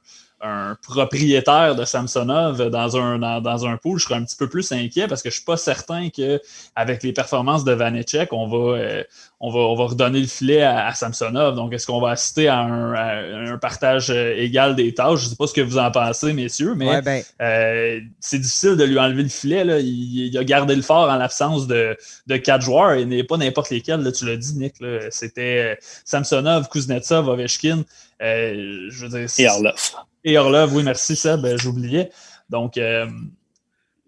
[0.82, 5.08] propriétaire de Samsonov dans un, dans, un pool, je serais un petit peu plus inquiet
[5.08, 9.04] parce que je ne suis pas certain qu'avec les performances de Vanecek, on va, euh,
[9.40, 11.54] on va, on va redonner le filet à, Samsonov.
[11.54, 15.20] Donc, est-ce qu'on va assister à un, partage euh, égal des tâches?
[15.20, 18.76] Je ne sais pas ce que vous en pensez, messieurs, mais ben euh, c'est difficile
[18.76, 19.64] de lui enlever le filet.
[19.64, 19.78] Là.
[19.80, 23.70] Il, a gardé le fort en l'absence de, de quatre joueurs et n'est pas n'importe
[23.70, 24.00] lesquels.
[24.00, 24.74] Là, tu l'as dit, Nick.
[25.10, 27.84] C'était Samsonov, Kuznetsov, Ovechkin.
[28.20, 29.94] je veux dire, et Arlof.
[30.24, 32.10] Et Orlov, oui, merci Seb, euh, j'oubliais.
[32.48, 33.06] Donc, euh,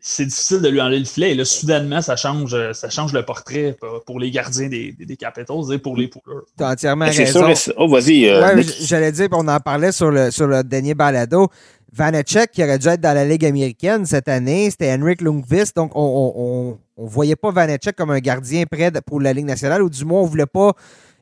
[0.00, 1.32] c'est difficile de lui enlever le filet.
[1.32, 3.76] Et là, soudainement, ça change, ça change le portrait
[4.06, 6.44] pour les gardiens des, des Capitals et pour les pouleurs.
[6.56, 7.52] Tu as entièrement raison.
[7.76, 8.28] Oh, vas-y.
[8.28, 11.48] Euh, j'allais dire, on en parlait sur le, sur le dernier balado.
[11.92, 15.74] Vanacek, qui aurait dû être dans la Ligue américaine cette année, c'était Henrik Lundqvist.
[15.74, 19.90] Donc, on ne voyait pas Vanacek comme un gardien prêt pour la Ligue nationale, ou
[19.90, 20.72] du moins, on ne voulait pas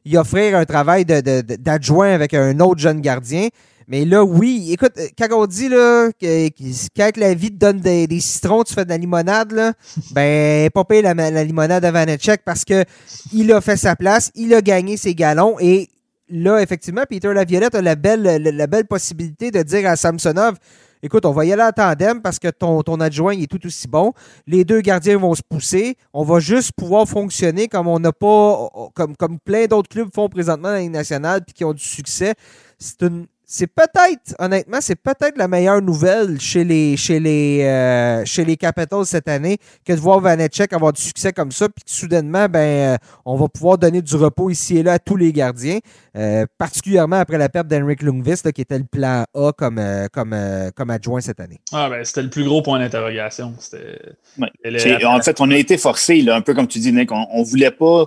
[0.05, 3.49] y offrir un travail d'adjoint avec un autre jeune gardien.
[3.89, 6.49] Mais là, oui, écoute, euh, quand on dit là, que,
[6.97, 9.73] quand la vie te donne des, citrons, tu fais de la limonade, là,
[10.13, 12.85] ben, pas payer la, la, limonade à Vanacek parce que
[13.33, 15.89] il a fait sa place, il a gagné ses galons et
[16.29, 20.57] là, effectivement, Peter Laviolette a la belle, la, belle possibilité de dire à Samsonov
[21.05, 23.87] écoute, on va y aller en tandem parce que ton, ton adjoint est tout aussi
[23.87, 24.15] bon.
[24.47, 25.97] Les deux gardiens vont se pousser.
[26.15, 30.31] On va juste pouvoir fonctionner comme on n'a pas, comme, comme plein d'autres clubs font
[30.31, 32.35] présentement dans la Ligue nationale puis qui ont du succès.
[32.79, 38.25] C'est une, c'est peut-être, honnêtement, c'est peut-être la meilleure nouvelle chez les, chez les, euh,
[38.25, 41.85] chez les Capitals cette année que de voir Vanetchek avoir du succès comme ça, puis
[41.85, 45.17] que soudainement, ben, euh, on va pouvoir donner du repos ici et là à tous
[45.17, 45.79] les gardiens,
[46.17, 49.81] euh, particulièrement après la perte d'Henrik Lundqvist, qui était le plan A comme,
[50.13, 50.37] comme,
[50.75, 51.61] comme adjoint cette année.
[51.73, 53.55] Ah, ben, c'était le plus gros point d'interrogation.
[53.59, 57.71] En fait, on a été forcé, un peu comme tu dis, Nick, on ne voulait
[57.71, 58.07] pas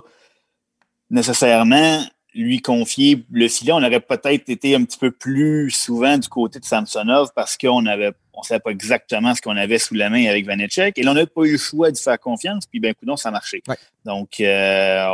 [1.10, 2.02] nécessairement
[2.38, 6.60] lui confier le filet, on aurait peut-être été un petit peu plus souvent du côté
[6.60, 10.10] de Samsonov parce qu'on avait on ne savait pas exactement ce qu'on avait sous la
[10.10, 10.96] main avec Vanetchek.
[10.96, 12.66] Et là, on n'a pas eu le choix de faire confiance.
[12.66, 13.64] Puis, ben, coup, ça a marché.
[14.04, 15.08] Donc, euh,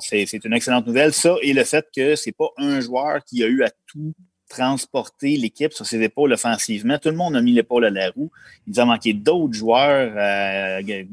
[0.00, 1.34] c'est une excellente nouvelle, ça.
[1.42, 4.12] Et le fait que c'est pas un joueur qui a eu à tout
[4.48, 6.96] transporter l'équipe sur ses épaules offensivement.
[6.98, 8.30] Tout le monde a mis l'épaule à la roue.
[8.68, 10.12] Il nous a manqué d'autres joueurs.
[10.16, 11.04] Euh,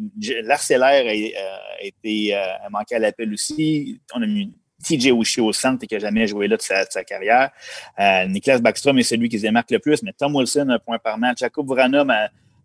[0.44, 4.00] L'Arcellaire a, été a manqué à l'appel aussi.
[4.14, 7.04] On a mis TJ Oshie au centre et qui n'a jamais joué là de sa,
[7.04, 7.52] carrière.
[8.00, 11.00] Euh, Niklas Backstrom est celui qui se démarque le plus, mais Tom Wilson, un point
[11.00, 11.40] par match.
[11.40, 12.06] Jacob Vrana,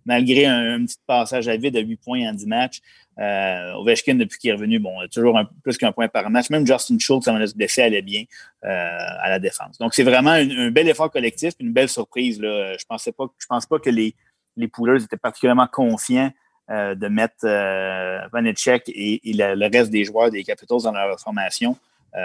[0.05, 2.81] malgré un, petit passage à vide de 8 points en 10 matchs.
[3.19, 6.51] Euh, Ovechkin, depuis qu'il est revenu, bon, toujours plus qu'un point par match.
[6.51, 8.25] Même Justin Schultz, ça m'a blessé, allait bien
[8.65, 9.79] euh, à la défense.
[9.79, 12.41] Donc, c'est vraiment un, bel effort collectif, une belle surprise.
[12.41, 12.75] Là.
[12.75, 14.15] Je je pense pas que les,
[14.57, 16.31] les pouleurs étaient particulièrement confiants
[16.69, 21.21] euh, de mettre euh, Vanetchek et, et le, reste des joueurs des Capitals dans leur
[21.21, 21.77] formation.
[22.17, 22.21] Euh,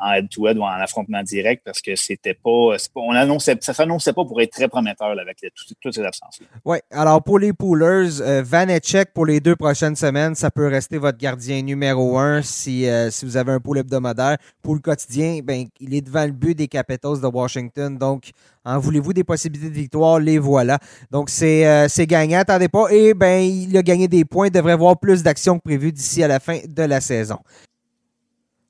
[0.00, 4.24] en head-to-head ou en affrontement direct parce que c'était pas, on annonçait, ça s'annonçait pas
[4.24, 5.44] pour être très prometteur avec
[5.82, 6.38] toutes, ces absences.
[6.64, 10.98] Oui, alors pour les poolers, euh, Vanetchek pour les deux prochaines semaines, ça peut rester
[10.98, 14.36] votre gardien numéro un si, euh, si vous avez un pool hebdomadaire.
[14.62, 18.30] Pour le quotidien, ben, il est devant le but des Capitals de Washington, donc
[18.64, 20.78] en voulez-vous des possibilités de victoire, les voilà.
[21.10, 22.86] Donc c'est gagnant, attendez pas.
[22.92, 26.28] Et ben il a gagné des points, devrait avoir plus d'actions que prévu d'ici à
[26.28, 27.38] la fin de la saison.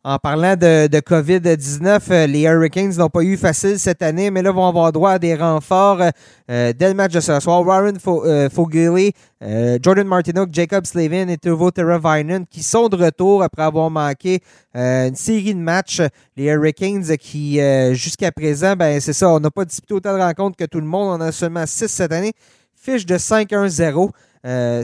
[0.05, 4.53] En parlant de, COVID-19, euh, les Hurricanes n'ont pas eu facile cette année, mais là
[4.53, 7.67] vont avoir droit à des renforts euh, dès le match de ce soir.
[7.67, 9.13] Warren euh, Fogelly,
[9.83, 14.41] Jordan Martinook, Jacob Slavin et Tuvo Teravainen qui sont de retour après avoir manqué
[14.73, 16.01] une série de matchs.
[16.37, 17.61] Les Hurricanes qui,
[17.93, 20.87] jusqu'à présent, ben c'est ça, on n'a pas disputé autant de rencontres que tout le
[20.87, 21.21] monde.
[21.21, 22.33] On a seulement 6 cette année.
[22.75, 24.11] Fiche de 5-1-0.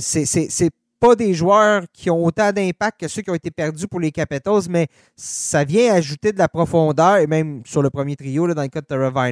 [0.01, 0.71] c'est
[1.05, 4.11] pas des joueurs qui ont autant d'impact que ceux qui ont été perdus pour les
[4.11, 4.87] Capitals, mais
[5.17, 8.69] ça vient ajouter de la profondeur, et même sur le premier trio, là, dans le
[8.69, 9.29] cas de Tara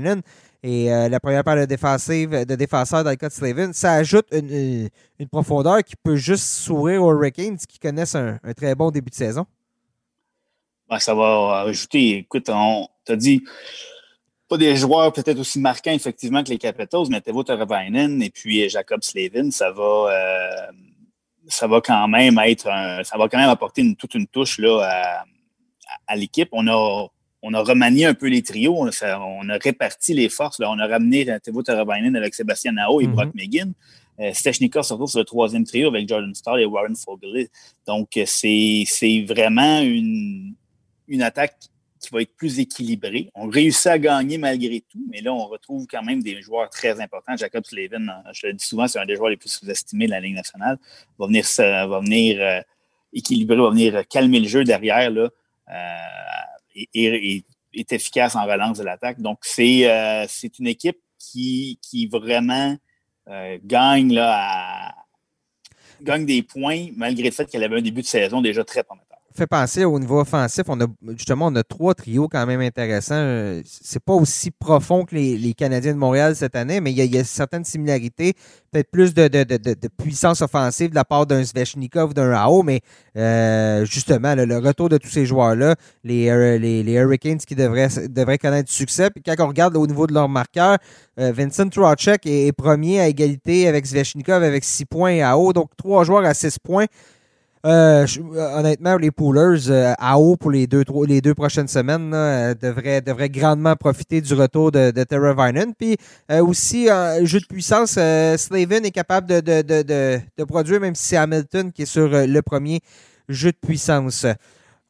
[0.65, 4.27] et euh, la première paire de, de défenseurs dans le cas de Slavin, ça ajoute
[4.33, 4.91] une,
[5.31, 9.47] profondeur qui peut juste sourire aux Hurricanes qui connaissent un, très bon début de saison.
[10.99, 13.43] ça va ajouter, écoute, on t'a dit
[14.47, 18.69] pas des joueurs peut-être aussi marquants effectivement que les Capitals, mais Tevo Teravainen et puis
[18.69, 20.73] Jacob Slavin, ça va euh,
[21.49, 22.65] ça va quand même être
[23.05, 25.25] ça va quand même apporter une, toute une touche là,
[26.07, 26.49] à, l'équipe.
[26.53, 27.09] On a,
[27.43, 30.59] on a remanié un peu les trios, on, a réparti les forces.
[30.59, 30.71] Là.
[30.71, 33.43] On a ramené Tevo Teravainen avec Sébastien Nao et Brock mm-hmm.
[33.43, 33.73] McGinn.
[34.21, 37.51] Euh, Stechnikov se retrouve sur le troisième trio avec Jordan Starr et Warren Fogelty.
[37.87, 40.55] Donc, c'est vraiment une,
[41.09, 41.57] une attaque
[42.03, 43.31] qui va être plus équilibré.
[43.35, 47.01] On réussit à gagner malgré tout, mais là, on retrouve quand même des joueurs très
[47.01, 47.37] importants.
[47.37, 50.11] Jacob Slavin, hein, je le dis souvent, c'est un des joueurs les plus sous-estimés de
[50.11, 50.79] la Ligue nationale.
[51.19, 52.61] Va venir, va venir euh,
[53.13, 55.29] équilibrer, va venir calmer le jeu derrière là,
[55.71, 59.21] euh, et, est efficace en relance de l'attaque.
[59.21, 60.27] Donc, c'est euh,
[60.59, 62.77] une équipe qui, qui vraiment
[63.63, 64.93] gagne, là,
[66.03, 69.12] gagne des points malgré le fait qu'elle avait un début de saison déjà très prometteur.
[69.37, 73.61] Fait penser au niveau offensif, on a justement on a trois trios quand même intéressants.
[73.65, 77.25] C'est pas aussi profond que les, Canadiens de Montréal cette année, mais il y a,
[77.25, 78.35] certaines similarités,
[78.71, 79.29] peut-être plus de,
[79.97, 82.81] puissance offensive de la part d'un Svechnikov ou d'un Rao, mais
[83.17, 88.75] euh, justement le retour de tous ces joueurs-là, les, les, Hurricanes qui devraient, connaître du
[88.75, 89.11] succès.
[89.11, 90.79] Puis quand on regarde au niveau de leur marqueur,
[91.19, 95.71] euh, Vincent Trocek est, premier à égalité avec Svechnikov avec 6 points et AO, donc
[95.77, 96.87] trois joueurs à 6 points.
[97.65, 102.11] Euh, euh, honnêtement, les poolers euh, à haut pour les deux, les deux prochaines semaines
[102.61, 105.73] devraient, devraient grandement profiter du retour de, de Terra Vinen.
[105.79, 105.97] Puis
[106.41, 111.71] aussi, en jeu de puissance, Slaven est capable de, de, produire, même si c'est Hamilton
[111.71, 112.81] qui est sur le premier
[113.29, 114.27] jeu de puissance.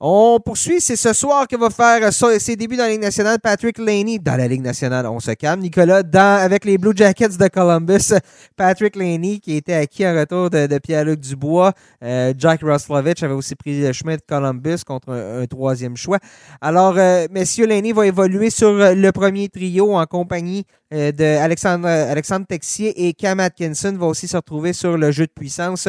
[0.05, 3.79] On poursuit, c'est ce soir que va faire ses débuts dans la Ligue nationale Patrick
[3.79, 5.07] Laney dans la Ligue nationale.
[5.07, 5.61] On se calme.
[5.61, 8.12] Nicolas, dans, avec les Blue Jackets de Columbus,
[8.57, 11.73] Patrick Laney qui était acquis en retour de, Pierre-Luc Dubois.
[12.03, 16.19] Euh, Jack Roslovich avait aussi pris le chemin de Columbus contre un, troisième choix.
[16.61, 21.87] Alors, euh, Messieurs Laney va évoluer sur le premier trio en compagnie euh, de Alexandre,
[21.87, 25.87] Alexandre Texier et Cam Atkinson va aussi se retrouver sur le jeu de puissance.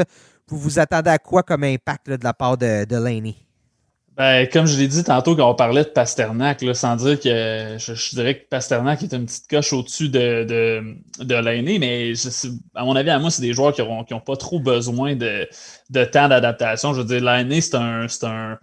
[0.47, 3.37] Vous vous attendez à quoi comme impact de la part de, de Laney?
[4.15, 8.15] Ben, comme je l'ai dit tantôt quand on parlait de Pasternak, sans dire que je,
[8.15, 10.43] dirais que Pasternak est une petite coche au-dessus de,
[11.19, 12.13] de, l'aîné, mais
[12.75, 15.15] à mon avis, à moi, c'est des joueurs qui n'ont qui ont pas trop besoin
[15.15, 15.49] de,
[15.89, 16.93] de temps d'adaptation.
[16.93, 18.59] Je veux dire, l'aîné, c'est un, un,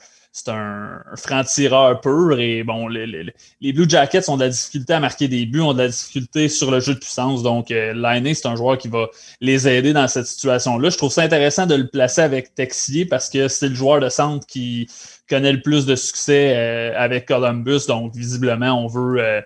[0.46, 5.00] un, franc-tireur pur et bon, les, les, les, Blue Jackets ont de la difficulté à
[5.00, 7.42] marquer des buts, ont de la difficulté sur le jeu de puissance.
[7.42, 9.08] Donc, euh, l'aîné, c'est un joueur qui va
[9.40, 10.90] les aider dans cette situation-là.
[10.90, 14.08] Je trouve ça intéressant de le placer avec Texier parce que c'est le joueur de
[14.08, 14.86] centre qui
[15.30, 17.86] connaît le plus de succès euh, avec Columbus.
[17.88, 19.22] Donc, visiblement, on veut.
[19.22, 19.40] Euh,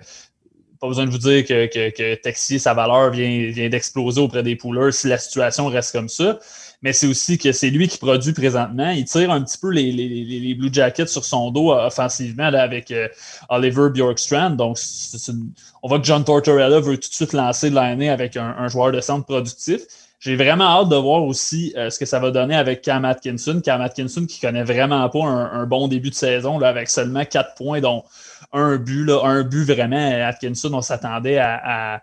[0.81, 4.43] pas besoin de vous dire que, que, que Texier, sa valeur vient, vient d'exploser auprès
[4.43, 6.39] des poolers si la situation reste comme ça.
[6.83, 8.91] Mais c'est aussi que c'est lui qui produit présentement.
[8.91, 12.45] Il tire un petit peu les, les, les Blue Jackets sur son dos euh, offensivement
[12.45, 12.93] avec
[13.49, 14.51] Oliver Bjorkstrand.
[14.51, 14.79] Donc,
[15.83, 18.93] on voit que John Tortorella veut tout de suite lancer l'année avec un, un, joueur
[18.93, 19.81] de centre productif.
[20.25, 23.61] J'ai vraiment hâte de voir aussi euh, ce que ça va donner avec Cam Atkinson.
[23.63, 27.55] Cam Atkinson qui connaît vraiment pas un, bon début de saison là, avec seulement quatre
[27.57, 28.05] points, dont
[28.55, 29.05] un but.
[29.05, 30.27] Là, un but vraiment.
[30.27, 32.01] Atkinson, on s'attendait à,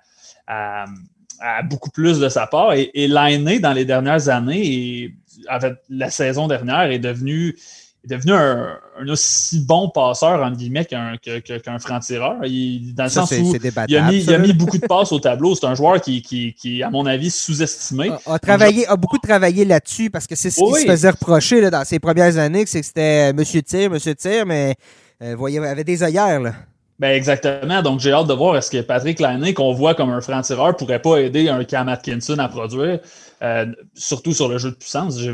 [1.63, 2.73] beaucoup plus de sa part.
[2.73, 5.15] Et, et l'année dans les dernières années,
[5.47, 7.57] avec la saison dernière, est devenu
[8.03, 12.39] est devenu un, aussi bon passeur, entre guillemets, qu'un franc-tireur.
[12.39, 15.55] Dans le sens où il a, mis, il a, mis, beaucoup de passes au tableau.
[15.55, 18.11] C'est un joueur qui, qui, qui, à mon avis, sous-estimé.
[18.25, 21.69] A, travaillé, a beaucoup travaillé là-dessus parce que c'est ce qui se faisait reprocher là,
[21.69, 24.75] dans ses premières années, que c'était Monsieur Tir, Monsieur Tir, mais
[25.21, 26.39] euh, voyez, il avait des œillères.
[26.39, 26.53] Là.
[26.97, 27.81] Ben exactement.
[27.81, 31.01] Donc, j'ai hâte de voir est-ce que Patrick Laney, qu'on voit comme un franc-tireur, pourrait
[31.01, 32.99] pas aider un Cam Atkinson à produire,
[33.41, 35.19] euh, surtout sur le jeu de puissance.
[35.19, 35.33] J'ai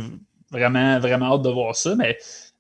[0.51, 1.95] vraiment, vraiment hâte de voir ça.
[1.95, 2.17] Mais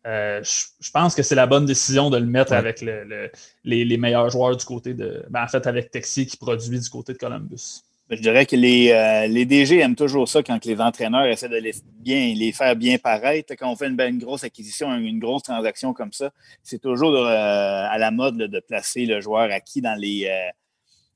[0.07, 4.55] euh, je, pense que c'est la bonne décision de le mettre avec les, meilleurs joueurs
[4.55, 5.25] du côté de.
[5.29, 7.81] Ben, en fait, avec Texier qui produit du côté de Columbus.
[8.09, 11.57] Je dirais que les, euh, les DG aiment toujours ça quand les entraîneurs essaient de
[11.57, 13.53] les, bien, les faire bien paraître.
[13.59, 16.31] Quand on fait une, grosse acquisition, une grosse transaction comme ça,
[16.63, 20.31] c'est toujours euh, à la mode de placer le joueur acquis dans les,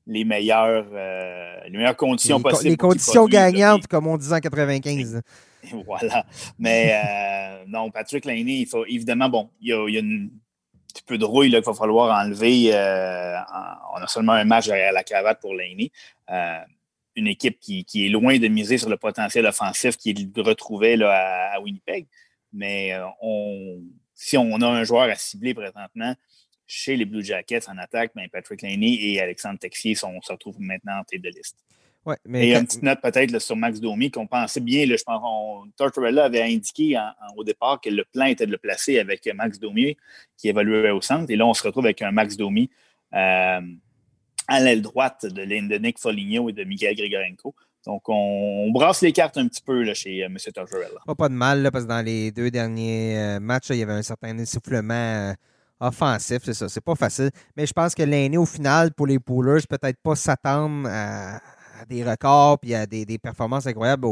[0.06, 0.86] les, meilleures,
[1.66, 2.70] les meilleures conditions possibles.
[2.70, 5.22] Les conditions gagnantes, comme on disait en 95.
[5.86, 6.26] voilà.
[6.58, 10.00] Mais euh, non, Patrick Laney, il faut évidemment, bon, il y a, il y a
[10.00, 10.28] un
[10.92, 12.74] petit peu de rouille qu'il va falloir enlever.
[12.74, 13.36] Euh,
[13.94, 15.90] on a seulement un match derrière la cravate pour Laney.
[16.30, 16.58] Euh,
[17.14, 21.52] une équipe qui, qui, est loin de miser sur le potentiel offensif qu'il retrouvait là,
[21.54, 22.06] à, Winnipeg.
[22.54, 23.82] Mais on,
[24.14, 26.14] si on a un joueur à cibler présentement
[26.72, 30.60] chez les Blue Jackets en attaque, ben Patrick Laney et Alexandre Texier sont, se retrouvent
[30.60, 31.58] maintenant en tête de liste.
[32.04, 34.86] Ouais, mais Et une petite note peut-être sur Max Domi qu'on pensait bien.
[34.86, 36.98] Là, je pense on, Tortorella avait indiqué
[37.36, 39.96] au départ que le plan était de le placer avec Max Domi
[40.36, 41.30] qui évoluait au centre.
[41.30, 42.70] Et là, on se retrouve avec un Max Domi
[43.14, 43.60] euh,
[44.48, 47.54] à l'aile droite de, de Nick Foligno et de Miguel Grigorenko.
[47.86, 50.36] Donc, on, brasse les cartes un petit peu là, chez euh, M.
[50.52, 51.00] Tortorella.
[51.16, 53.92] Pas, de mal, là, parce que dans les deux derniers euh, matchs, il y avait
[53.92, 55.34] un certain essoufflement
[55.82, 56.68] offensif, c'est ça.
[56.68, 57.30] C'est pas facile.
[57.56, 61.40] Mais je pense que l'année, au final, pour les poolers, peut-être pas s'attendre à
[61.88, 64.06] des records puis à des, des performances incroyables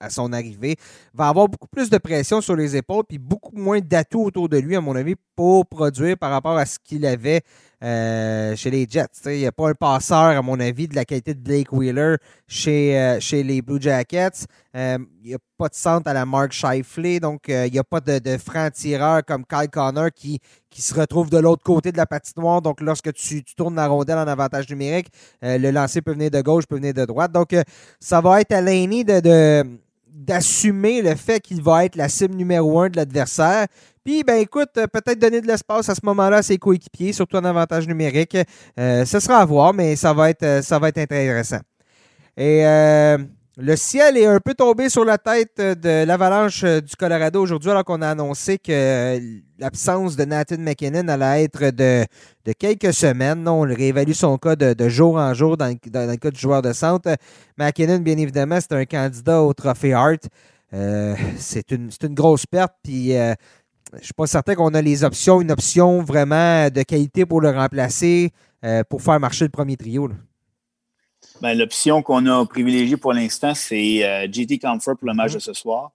[0.00, 0.76] à son arrivée,
[1.14, 4.58] va avoir beaucoup plus de pression sur les épaules puis beaucoup moins d'atouts autour de
[4.58, 7.42] lui, à mon avis, pour produire par rapport à ce qu'il avait
[7.82, 9.06] euh, chez les Jets.
[9.26, 12.16] Il n'y a pas un passeur, à mon avis, de la qualité de Blake Wheeler
[12.46, 14.46] chez, euh, chez les Blue Jackets.
[14.74, 17.84] Euh, il n'y a pas de centre à la Mark Shifley, donc il n'y a
[17.84, 20.40] pas de, de franc-tireur comme Kyle Connor qui,
[20.76, 22.60] qui se retrouve de l'autre côté de la patinoire.
[22.60, 25.06] Donc, lorsque tu, tournes la rondelle en avantage numérique,
[25.40, 27.32] le lancer peut venir de gauche, peut venir de droite.
[27.32, 27.56] Donc,
[27.98, 29.64] ça va être à Laney de
[30.08, 33.66] d'assumer le fait qu'il va être la cible numéro un de l'adversaire.
[34.02, 37.44] Puis, ben écoute, peut-être donner de l'espace à ce moment-là à ses coéquipiers, surtout en
[37.44, 38.36] avantage numérique.
[38.76, 41.60] ce sera à voir, mais ça va être, ça va être intéressant.
[42.36, 42.64] Et
[43.58, 47.84] le ciel est un peu tombé sur la tête de l'avalanche du Colorado aujourd'hui, alors
[47.84, 49.18] qu'on a annoncé que
[49.58, 52.04] l'absence de Nathan McKinnon allait être de,
[52.44, 53.48] de quelques semaines.
[53.48, 57.16] on réévalue son cas de, jour en jour dans, le cas du joueur de centre.
[57.56, 60.28] McKinnon, bien évidemment, c'est un candidat au trophée Hart.
[60.74, 62.74] Euh, c'est une, grosse perte.
[62.82, 63.32] Puis euh,
[63.92, 67.40] je ne suis pas certain qu'on a les options, une option vraiment de qualité pour
[67.40, 68.32] le remplacer,
[68.64, 70.10] euh, pour faire marcher le premier trio.
[71.42, 75.52] L'option qu'on a privilégiée pour l'instant, c'est euh, JT Comfort pour le match de ce
[75.52, 75.92] soir.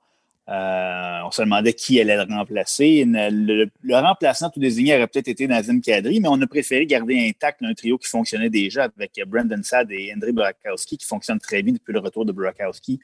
[0.49, 3.05] Euh, on se demandait qui allait le remplacer.
[3.05, 7.61] Le, remplaçant tout désigné aurait peut-être été Nazim Kadri, mais on a préféré garder intact
[7.63, 11.73] un trio qui fonctionnait déjà avec Brandon Sad et André Burakowski, qui fonctionne très bien
[11.73, 12.99] depuis le retour de Burakowski.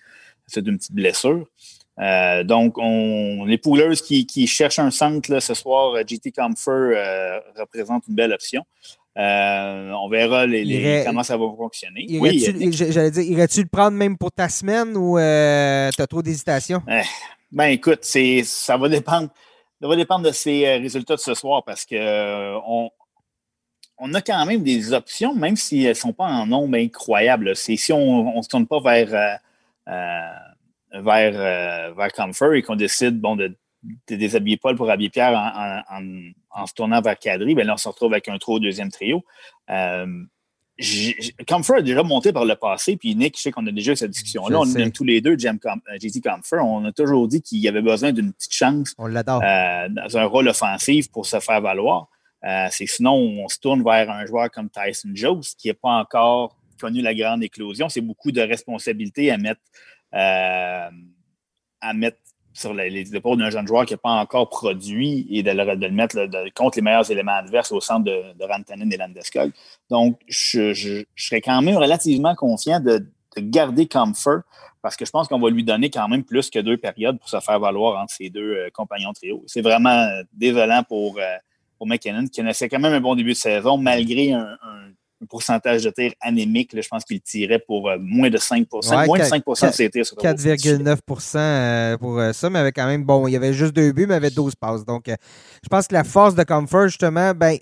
[0.46, 1.48] C'est une petite blessure.
[2.00, 6.92] Euh, donc, on, les pouleurs qui, cherchent un centre ce soir, JT Comfort
[7.56, 8.66] représente une belle option.
[9.18, 10.46] Euh, on verra
[11.06, 12.06] comment ça va fonctionner.
[12.20, 12.40] Oui,
[12.72, 16.84] j'allais dire, irais-tu le prendre même pour ta semaine ou euh, tu as trop d'hésitation?
[16.88, 17.02] Eh,
[17.52, 19.30] ben écoute, ça va dépendre.
[19.82, 22.56] Ça va dépendre de ces euh, résultats de ce soir parce que
[24.00, 27.56] on, a quand même des options, même si elles ne sont pas en nombre incroyable.
[27.56, 29.40] C'est si on ne se tourne pas vers,
[30.94, 33.56] vers, vers Comfort et qu'on décide bon, de
[34.08, 38.14] déshabiller Paul pour habiller Pierre en, se tournant vers Cadry, bien là, on se retrouve
[38.14, 39.24] avec un trop au deuxième trio.
[39.70, 40.26] Euh,
[41.48, 43.96] Comfort a déjà monté par le passé, puis Nick, je sais qu'on a déjà eu
[43.96, 44.60] cette discussion-là.
[44.60, 46.66] On aime tous les deux, JT euh, Comfort.
[46.66, 50.26] On a toujours dit qu'il y avait besoin d'une petite chance on euh, dans un
[50.26, 52.10] rôle offensif pour se faire valoir.
[52.44, 55.90] Euh, c'est sinon, on se tourne vers un joueur comme Tyson Jones, qui n'a pas
[55.90, 57.90] encore connu la grande éclosion.
[57.90, 59.62] C'est beaucoup de responsabilités à mettre,
[60.12, 60.92] à
[61.96, 62.20] mettre
[62.58, 66.18] sur les, épaules d'un jeune joueur qui n'a pas encore produit et de le, mettre
[66.56, 69.52] contre les meilleurs éléments adverses au centre de, de Rantanen et Landeskog.
[69.92, 73.06] Donc, je, serais quand même relativement confiant de,
[73.40, 74.42] garder Comfort
[74.82, 77.30] parce que je pense qu'on va lui donner quand même plus que deux périodes pour
[77.30, 79.44] se faire valoir entre ses deux euh, compagnons trio.
[79.46, 81.36] C'est vraiment euh, désolant pour, euh,
[81.78, 84.58] pour McKinnon qui connaissait quand même un bon début de saison malgré un
[85.26, 86.72] pourcentage de tir anémique.
[86.80, 90.04] je pense qu'il tirait pour euh, moins de 5% Moins de 5% de ses tirs.
[90.04, 93.92] 4,9% euh, pour euh, ça, mais avait quand même, bon, il y avait juste deux
[93.92, 94.86] buts, mais il avait 12 passes.
[94.86, 97.58] Donc, je pense que la force de Comfort, justement, ben,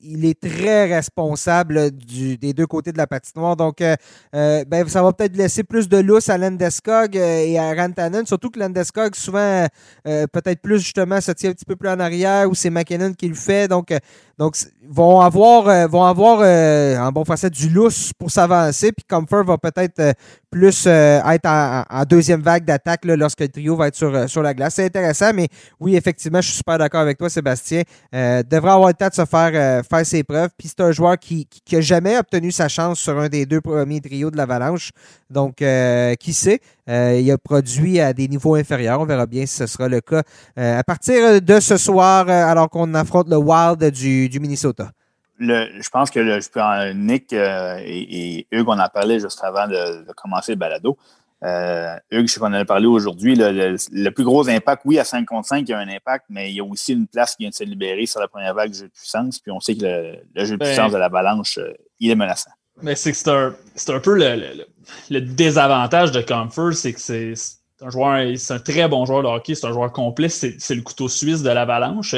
[0.00, 3.56] il est très responsable des deux côtés de la patinoire.
[3.56, 3.96] Donc, euh,
[4.34, 8.24] euh, ben, ça va peut-être laisser plus de lousse à Landeskog euh, et à Rantanen.
[8.24, 9.66] Surtout que Landeskog, souvent,
[10.04, 13.28] peut-être plus justement, se tient un petit peu plus en arrière ou c'est McKinnon qui
[13.28, 13.68] le fait.
[13.68, 13.92] Donc,
[14.38, 14.56] donc
[14.88, 18.92] vont avoir, vont avoir en bon français du lousse pour s'avancer.
[18.92, 20.14] Puis Comfort va peut-être
[20.50, 24.74] plus être en, deuxième vague d'attaque lorsque le trio va être sur, sur la glace.
[24.74, 25.48] C'est intéressant, mais
[25.80, 27.82] oui, effectivement, je suis super d'accord avec toi, Sébastien.
[28.12, 30.50] devrait avoir le temps de se faire faire ses preuves.
[30.56, 34.00] Puis c'est un joueur qui n'a jamais obtenu sa chance sur un des deux premiers
[34.00, 34.90] trios de l'Avalanche.
[35.30, 36.60] Donc, euh, qui sait?
[36.88, 39.00] Euh, il a produit à des niveaux inférieurs.
[39.00, 40.22] On verra bien si ce sera le cas
[40.58, 44.90] euh, à partir de ce soir, alors qu'on affronte le Wild du, Minnesota.
[45.38, 50.58] je pense que le, Nick et, Hugues, on en parlait juste avant de commencer le
[50.58, 50.96] balado.
[51.44, 53.36] Euh, Hugues, je sais qu'on en a parlé aujourd'hui.
[53.36, 56.50] Le, plus gros impact, oui, à 5 contre 5, il y a un impact, mais
[56.50, 58.70] il y a aussi une place qui vient de se libérer sur la première vague
[58.70, 59.38] du jeu de puissance.
[59.38, 62.16] Puis on sait que le, jeu de ben, puissance de la balance, euh, il est
[62.16, 62.50] menaçant.
[62.82, 67.34] Mais c'est c'est un, peu le, désavantage de Comfort, c'est que c'est
[67.80, 70.82] un joueur, c'est un très bon joueur de hockey, c'est un joueur complet, c'est le
[70.82, 72.14] couteau suisse de l'avalanche.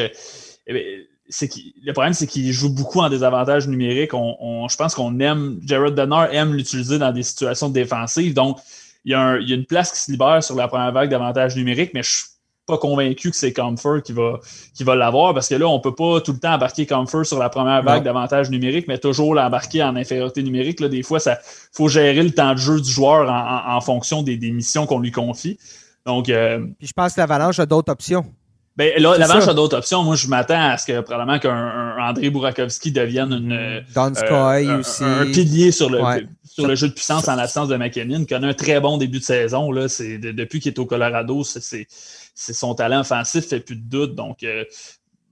[0.66, 1.07] Eh
[1.83, 4.14] le problème, c'est qu'il joue beaucoup en désavantage numérique.
[4.14, 8.35] On, je pense qu'on aime, Jared Donner aime l'utiliser dans des situations défensives.
[8.35, 8.59] Donc,
[9.05, 12.03] il y, a une place qui se libère sur la première vague d'avantages numériques, mais
[12.03, 12.25] je suis
[12.67, 14.39] pas convaincu que c'est Comfort qui va,
[14.75, 17.27] qui va l'avoir parce que là, on ne peut pas tout le temps embarquer Comfort
[17.27, 20.81] sur la première vague d'avantages numériques, mais toujours l'embarquer en infériorité numérique.
[20.81, 21.37] Là, des fois, il
[21.73, 25.59] faut gérer le temps de jeu du joueur en, fonction des, missions qu'on lui confie.
[26.07, 28.25] Donc, euh, Puis je pense que l'Avalanche a d'autres options.
[28.77, 30.03] Ben, l'Avalanche a d'autres options.
[30.05, 35.71] Moi, je m'attends à ce que probablement qu'un André Burakovsky devienne une, euh, un, pilier
[35.71, 35.99] sur le,
[36.55, 39.21] sur le jeu de puissance en l'absence de McKinnon, qui a un très bon début
[39.21, 39.71] de saison.
[39.71, 39.87] Là.
[39.87, 41.87] depuis qu'il est au Colorado, c'est,
[42.35, 44.15] son talent offensif fait plus de doute.
[44.15, 44.65] Donc, euh,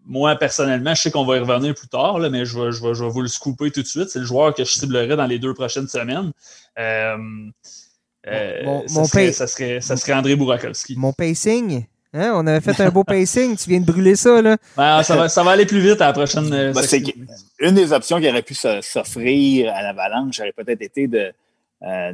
[0.06, 3.08] moi, personnellement, je sais qu'on va y revenir plus tard, mais je vais, je, vais,
[3.08, 4.08] vous le scooper tout de suite.
[4.08, 6.32] C'est le joueur que je ciblerai dans les deux prochaines semaines.
[6.78, 7.16] Euh,
[8.24, 10.96] ça, serait, ça, serait, ça, serait, André Burakovsky.
[10.96, 12.32] Mon pacing, Hein?
[12.34, 13.56] On avait fait un beau pacing.
[13.56, 14.56] Tu viens de brûler ça, là.
[14.76, 16.50] Ben, ça, va, ça va aller plus vite à la prochaine.
[16.52, 16.82] Euh, ben,
[17.58, 21.32] une des options qui aurait pu s'offrir à l'Avalanche aurait peut-être été de,
[21.82, 22.12] euh,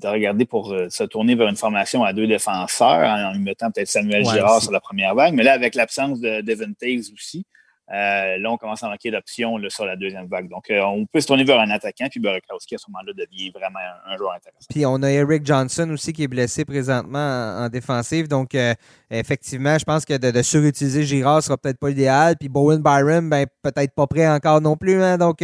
[0.00, 4.24] de regarder pour se tourner vers une formation à deux défenseurs en, mettant peut-être Samuel
[4.24, 5.34] Girard sur la première vague.
[5.34, 7.46] Mais là, avec l'absence de Devin Taves aussi,
[7.92, 10.48] euh, là, on commence à manquer d'options sur la deuxième vague.
[10.48, 13.50] Donc, euh, on peut se tourner vers un attaquant, puis Burakowski, à ce moment-là, devient
[13.50, 14.66] vraiment un, joueur intéressant.
[14.68, 18.26] Puis, on a Eric Johnson aussi qui est blessé présentement en, défensive.
[18.26, 18.74] Donc, euh,
[19.10, 22.36] effectivement, je pense que de, surutiliser Girard sera peut-être pas idéal.
[22.38, 25.02] Puis, Bowen Byron, ben, peut-être pas prêt encore non plus.
[25.02, 25.18] Hein.
[25.18, 25.42] Donc,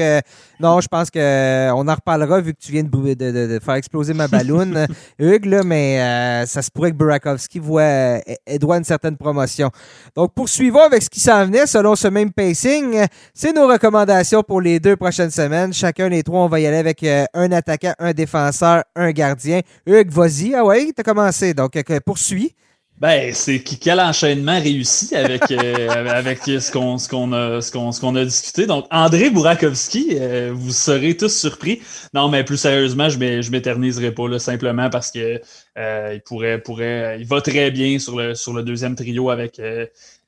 [0.61, 4.29] non, je pense qu'on en reparlera vu que tu viens de, de faire exploser ma
[4.29, 4.87] balloune,
[5.19, 8.19] Hugues, là, mais ça se pourrait que Burakowski voit,
[8.61, 9.71] doit une certaine promotion.
[10.15, 13.07] Donc, poursuivons avec ce qui s'en venait selon ce même pacing.
[13.35, 15.73] C'est nos recommandations pour les deux prochaines semaines.
[15.73, 19.61] Chacun des trois, on va y aller avec euh, un attaquant, un défenseur, un gardien.
[19.87, 20.55] Hugues, vas-y.
[20.55, 21.55] Ah ouais, t'as commencé.
[21.55, 22.55] Donc, euh, poursuis.
[23.03, 28.25] Ben, c'est quel enchaînement réussi avec, euh, avec ce qu'on qu'on a, ce qu'on a
[28.25, 28.67] discuté.
[28.67, 30.17] Donc, André Burakovsky,
[30.53, 31.83] vous serez tous surpris.
[32.15, 35.41] Non, mais plus sérieusement, je ne m'éterniserai pas, là, simplement parce que
[35.77, 39.61] il pourrait, pourrait, il va très bien sur le, sur le deuxième trio avec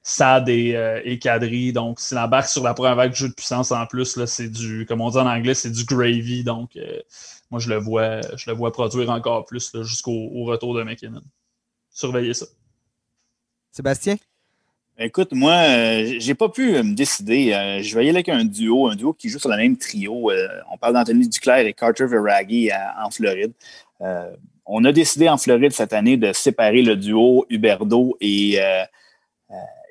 [0.06, 1.72] Sad et, euh, et Kadri.
[1.72, 4.84] Donc, s'il embarque sur la première vague de jeu de puissance en plus, c'est du,
[4.86, 6.44] comme on dit en anglais, c'est du gravy.
[6.44, 7.00] Donc, euh,
[7.50, 11.22] moi, je le vois, je le vois produire encore plus jusqu'au retour de McKinnon.
[11.90, 12.46] Surveillez ça.
[13.74, 14.16] Sébastien?
[14.96, 17.50] Écoute, moi, euh, j'ai pas pu me décider.
[17.82, 20.30] je vais aller avec un duo, un duo qui joue sur le même trio.
[20.70, 23.52] on parle d'Anthony Duclair et Carter Veraghi en Floride.
[24.66, 28.60] on a décidé en Floride cette année de séparer le duo Huberdo et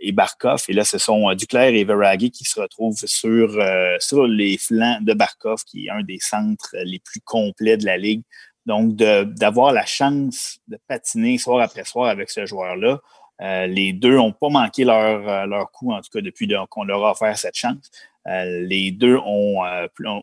[0.04, 0.64] et Barkov.
[0.68, 4.58] Et là, ce sont euh, Duclair et Veraghi qui se retrouvent sur, euh, sur les
[4.58, 8.22] flancs de Barkov, qui est un des centres les plus complets de la Ligue.
[8.66, 13.02] Donc, d'avoir la chance de patiner soir après soir avec ce joueur-là,
[13.44, 17.06] euh, les deux n'ont pas manqué leur, leur coup, en tout cas depuis qu'on leur
[17.06, 17.92] a offert cette chance.
[18.26, 19.62] les deux ont,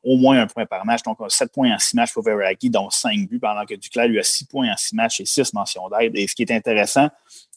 [0.02, 2.88] au moins un point par match, donc 7 points en 6 matchs pour Veraghi, dont
[2.88, 5.88] 5 buts, pendant que Duclair lui a 6 points en 6 matchs et 6 mentions
[5.90, 6.16] d'aide.
[6.16, 7.10] Et ce qui est intéressant,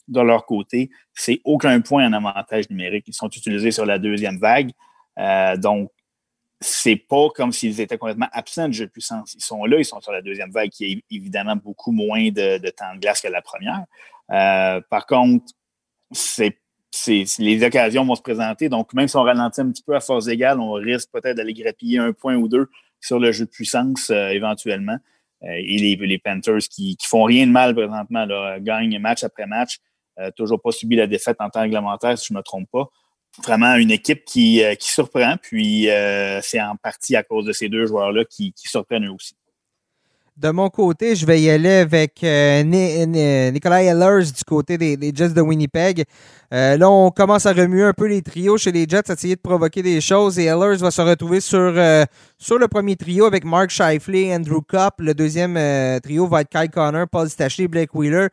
[0.08, 3.04] de leur côté, c'est aucun point en avantage numérique.
[3.08, 4.70] Ils sont utilisés sur la deuxième vague.
[5.18, 5.90] Euh, donc,
[6.60, 9.34] c'est pas comme s'ils étaient complètement absents de jeu de puissance.
[9.34, 12.58] Ils sont là, ils sont sur la deuxième vague, qui est évidemment beaucoup moins de,
[12.70, 13.84] temps de glace que la première.
[14.30, 15.44] Euh, par contre,
[16.12, 16.56] c'est,
[17.38, 18.68] les occasions vont se présenter.
[18.68, 21.54] Donc, même si on ralentit un petit peu à force égale, on risque peut-être d'aller
[21.54, 22.68] grappiller un point ou deux
[23.00, 24.96] sur le jeu de puissance euh, éventuellement.
[25.42, 28.26] et les, Panthers qui, qui font rien de mal présentement,
[28.60, 29.78] gagnent match après match.
[30.20, 32.88] Euh, toujours pas subi la défaite en temps réglementaire, si je ne me trompe pas.
[33.42, 37.68] Vraiment une équipe qui, euh, surprend, puis euh, c'est en partie à cause de ces
[37.68, 39.34] deux joueurs-là qui, qui, surprennent eux aussi.
[40.36, 45.40] De mon côté, je vais y aller avec Nicolas Ehlers du côté des, Jets de
[45.40, 46.04] Winnipeg.
[46.50, 49.82] là, on commence à remuer un peu les trios chez les Jets, essayer de provoquer
[49.82, 50.36] des choses.
[50.40, 51.72] Et Ehlers va se retrouver sur,
[52.36, 54.94] sur le premier trio avec Mark Scheifele, Andrew Kopp.
[54.98, 55.56] Le deuxième
[56.00, 58.26] trio va être Kyle Connor, Paul Stachey, Blake Wheeler.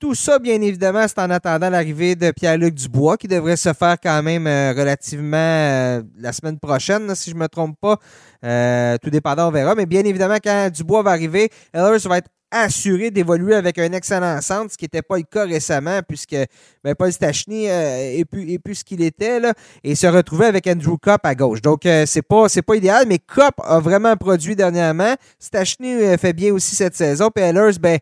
[0.00, 3.96] Tout ça, bien évidemment, c'est en attendant l'arrivée de Pierre-Luc Dubois, qui devrait se faire
[4.00, 7.98] quand même euh, relativement euh, la semaine prochaine, si je me trompe pas.
[8.44, 9.74] Euh, tout dépendant, on verra.
[9.74, 14.40] Mais bien évidemment, quand Dubois va arriver, Ellers va être assuré d'évoluer avec un excellent
[14.40, 16.36] centre, ce qui n'était pas le cas récemment, puisque
[16.82, 19.52] ben, Paul Stachny euh, est, plus, plus ce qu'il était, là,
[19.84, 21.60] et se retrouver avec Andrew Kopp à gauche.
[21.60, 25.14] Donc, euh, c'est pas, pas idéal, mais Kopp a vraiment produit dernièrement.
[25.38, 27.30] Stachny euh, fait bien aussi cette saison.
[27.34, 27.98] Puis Ellers, ben,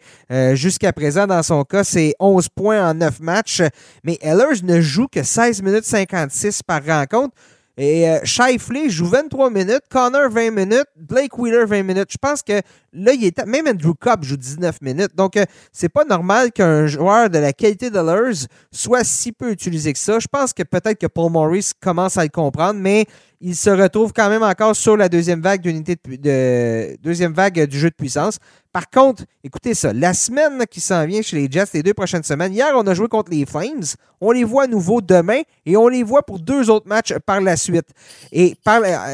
[0.55, 3.63] jusqu'à présent, dans son cas, c'est 11 points en 9 matchs.
[4.05, 7.35] Mais Ellers ne joue que 16 minutes 56 par rencontre.
[7.79, 12.09] Et euh, Shifley joue 23 minutes, Connor 20 minutes, Blake Wheeler 20 minutes.
[12.11, 12.63] Je pense que
[12.95, 15.15] là, il est même Andrew Cobb joue 19 minutes.
[15.15, 19.51] Donc, euh, c'est pas normal qu'un joueur de la qualité de Lurs soit si peu
[19.51, 20.19] utilisé que ça.
[20.19, 23.05] Je pense que peut-être que Paul Morris commence à le comprendre, mais
[23.41, 27.79] il se retrouve quand même encore sur la deuxième vague d'unité de, deuxième vague du
[27.79, 28.39] jeu de puissance.
[28.73, 32.23] Par contre, écoutez ça, la semaine qui s'en vient chez les Jets, les deux prochaines
[32.23, 33.85] semaines, hier, on a joué contre les Flames.
[34.21, 37.41] On les voit à nouveau demain et on les voit pour deux autres matchs par
[37.41, 37.87] la suite.
[38.33, 38.55] Et,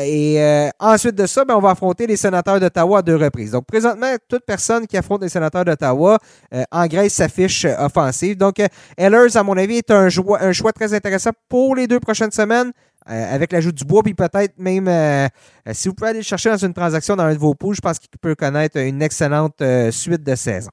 [0.04, 3.52] et euh, ensuite de ça, ben, on va affronter les sénateurs d'Ottawa à deux reprises.
[3.52, 6.18] Donc, présentement, toute personne qui affronte les sénateurs d'Ottawa
[6.52, 8.36] euh, engraisse sa fiche offensive.
[8.36, 8.66] Donc, euh,
[8.96, 12.72] Ellers, à mon avis, est un choix très intéressant pour les deux prochaines semaines.
[13.10, 15.26] Euh, avec l'ajout du bois, puis peut-être même, euh,
[15.68, 17.74] euh, si vous pouvez aller le chercher dans une transaction dans un de vos poules,
[17.74, 20.70] je pense qu'il peut connaître une excellente suite de saison.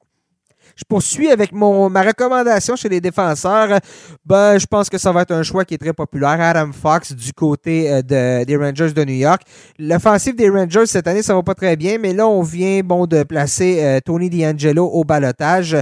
[0.76, 3.80] Je poursuis avec mon, ma recommandation chez les défenseurs.
[4.24, 6.40] Ben, je pense que ça va être un choix qui est très populaire.
[6.40, 9.42] Adam Fox du côté des Rangers de New York.
[9.78, 13.06] L'offensive des Rangers cette année, ça va pas très bien, mais là, on vient bon
[13.06, 15.76] de placer Tony D'Angelo au balotage.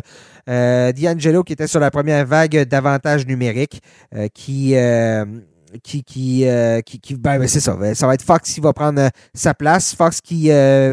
[0.47, 3.83] D'Angelo qui était sur la première vague d'avantage numérique,
[4.33, 4.75] qui
[5.83, 7.77] qui, qui, euh, qui, ben, ben, c'est ça.
[7.95, 9.95] Ça va être Fox qui va prendre sa place.
[9.95, 10.51] Fox qui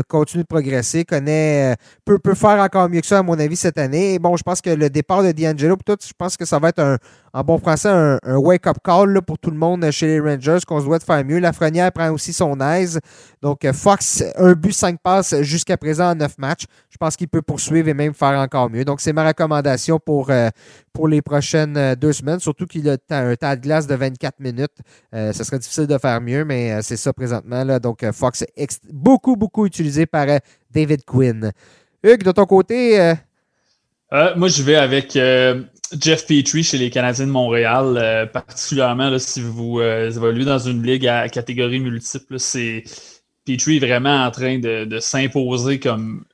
[0.07, 3.77] continue de progresser, connaît, peut, peut faire encore mieux que ça, à mon avis, cette
[3.77, 4.15] année.
[4.15, 6.69] Et bon, je pense que le départ de D'Angelo, tout, je pense que ça va
[6.69, 6.97] être un,
[7.35, 10.85] en bon français, un, wake-up call pour tout le monde chez les Rangers, qu'on se
[10.85, 11.39] doit de faire mieux.
[11.39, 12.99] Lafrenière prend aussi son aise.
[13.45, 16.63] Donc, Fox, un but, cinq passes jusqu'à présent en neuf matchs.
[16.89, 18.83] Je pense qu'il peut poursuivre et même faire encore mieux.
[18.83, 20.31] Donc, c'est ma recommandation pour,
[20.91, 24.71] pour les prochaines deux semaines, surtout qu'il a un tas de glace de 24 minutes.
[25.13, 27.63] Euh, ce serait difficile de faire mieux, mais euh, c'est ça présentement.
[27.63, 27.77] Là.
[27.77, 28.43] Donc, euh, Fox
[28.91, 30.25] beaucoup, beaucoup utilisé par
[30.71, 31.51] David Quinn.
[32.01, 33.13] Hugues, de ton côté.
[34.11, 40.45] moi, je vais avec Jeff Petrie chez les Canadiens de Montréal, particulièrement si vous évoluez
[40.45, 42.39] dans une ligue à catégorie multiple.
[42.39, 42.83] C'est
[43.45, 46.25] Petrie est vraiment en train de s'imposer comme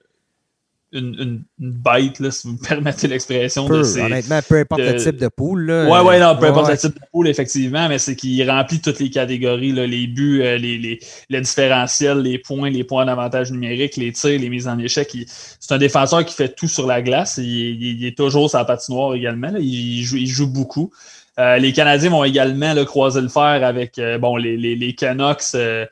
[0.94, 3.68] une, une, bête, là, si vous me permettez l'expression.
[3.68, 5.66] de honnêtement, peu importe le type de poule.
[5.66, 8.82] Là, ouais, ouais, non, peu importe le type de poule, effectivement, mais c'est qu'il remplit
[8.82, 11.00] toutes les catégories, là, les buts, euh, les, les,
[11.30, 15.16] les, différentiels, les points, les points d'avantage numérique, les tirs, les mises en échec.
[15.60, 17.38] C'est un défenseur qui fait tout sur la glace.
[17.38, 19.52] Il, il, est toujours sa patinoire également.
[19.52, 19.60] Là.
[19.60, 20.92] Il, joue, il joue beaucoup.
[21.40, 25.56] Euh, les Canadiens vont également croiser le fer avec euh, bon, les, les, les Canucks.
[25.56, 25.86] Euh,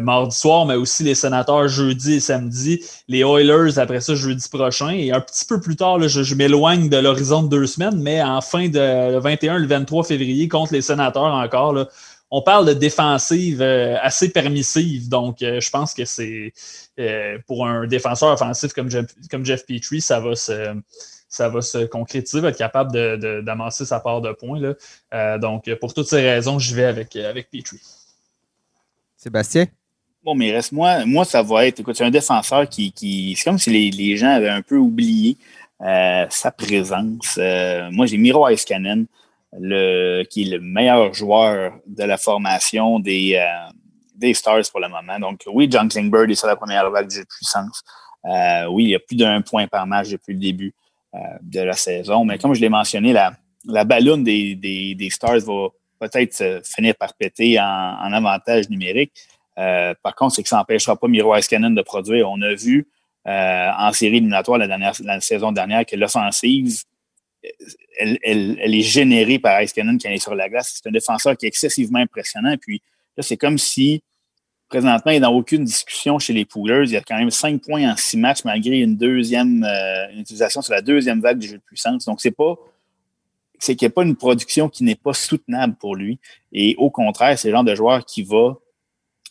[0.00, 4.90] mardi soir, mais aussi les sénateurs jeudi et samedi, les Oilers après ça jeudi prochain.
[4.90, 8.40] Et un petit peu plus tard, je, m'éloigne de l'horizon de deux semaines, mais en
[8.40, 11.88] fin de le 21, le 23 février, contre les sénateurs encore, là,
[12.34, 15.08] on parle de défensive euh, assez permissive.
[15.10, 16.52] Donc, euh, je pense que c'est
[17.46, 20.74] pour un défenseur offensif comme Jeff, comme Jeff Petrie, ça va se
[21.28, 22.92] ça va se concrétiser, va être capable
[23.42, 24.60] d'amasser sa part de points.
[24.60, 25.38] Là.
[25.38, 27.80] donc, pour toutes ces raisons, je vais avec, avec Petrie.
[29.22, 29.66] Sébastien?
[30.24, 33.44] Bon, mais reste moi, moi, ça va être, écoute, c'est un défenseur qui, qui c'est
[33.44, 35.36] comme si les, gens avaient un peu oublié
[35.80, 37.36] euh, sa présence.
[37.38, 39.06] Euh, moi, j'ai Miro Iskanen,
[39.58, 43.72] le, qui est le meilleur joueur de la formation des, euh,
[44.16, 45.20] des Stars pour le moment.
[45.20, 47.84] Donc, oui, John Klingberg est sur la première vague de puissance.
[48.70, 50.74] oui, il y a plus d'un point par match depuis le début
[51.42, 52.24] de la saison.
[52.24, 53.34] Mais comme je l'ai mentionné, la,
[53.66, 55.68] la ballonne des, des, des Stars va
[56.02, 59.12] peut-être finir par péter en, avantage numérique.
[59.58, 62.28] Euh, par contre, c'est que ça n'empêchera pas Miro Iskanen de produire.
[62.30, 62.88] On a vu
[63.28, 66.82] euh, en série éliminatoire la, dernière, la saison dernière que l'offensive,
[68.00, 70.80] elle, est générée par Iskanen qui est sur la glace.
[70.82, 72.56] C'est un défenseur qui est excessivement impressionnant.
[72.60, 72.82] Puis
[73.16, 74.02] là, c'est comme si
[74.68, 76.84] présentement, il n'y a aucune discussion chez les Poolers.
[76.86, 80.62] Il y a quand même cinq points en six matchs malgré une deuxième euh, utilisation
[80.62, 82.06] sur la deuxième vague du jeu de puissance.
[82.06, 82.56] Donc, c'est pas
[83.62, 86.18] c'est qu'il n'y a pas une production qui n'est pas soutenable pour lui.
[86.50, 88.56] Et au contraire, c'est le genre de joueur qui va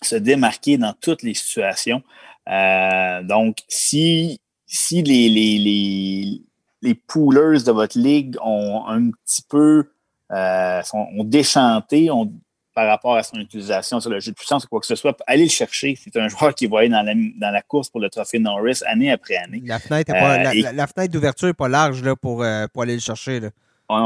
[0.01, 2.01] se démarquer dans toutes les situations.
[2.47, 6.41] Euh, donc, si, si les, les, les,
[6.82, 9.89] les, poolers de votre ligue ont un petit peu
[10.32, 12.09] euh, ont déchanté
[12.73, 15.17] par rapport à son utilisation sur le jeu de puissance ou quoi que ce soit,
[15.27, 15.99] allez le chercher.
[16.01, 18.79] C'est un joueur qui va aller dans la, dans la course pour le trophée Norris
[18.86, 19.61] année après année.
[19.65, 23.41] La fenêtre, euh, d'ouverture n'est pas large là, pour, pour aller le chercher.
[23.41, 23.49] Là.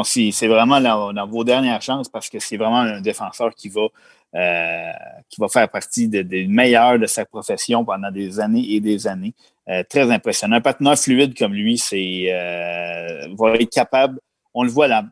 [0.04, 3.88] C'est vraiment dans, vos dernières chances parce que c'est vraiment un défenseur qui va,
[4.36, 4.92] euh,
[5.30, 9.34] qui va faire partie des meilleurs de sa profession pendant des années et des années.
[9.70, 10.58] Euh, très impressionnant.
[10.58, 14.20] Un patineur fluide comme lui, c'est euh, va être capable.
[14.54, 15.06] On le voit là.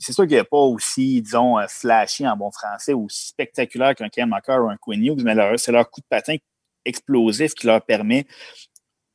[0.00, 4.28] C'est sûr qu'il n'est pas aussi, disons, flashy en bon français, aussi spectaculaire qu'un Ken
[4.28, 6.36] McCarr ou un Quinn Hughes, mais c'est leur coup de patin
[6.84, 8.26] explosif qui leur permet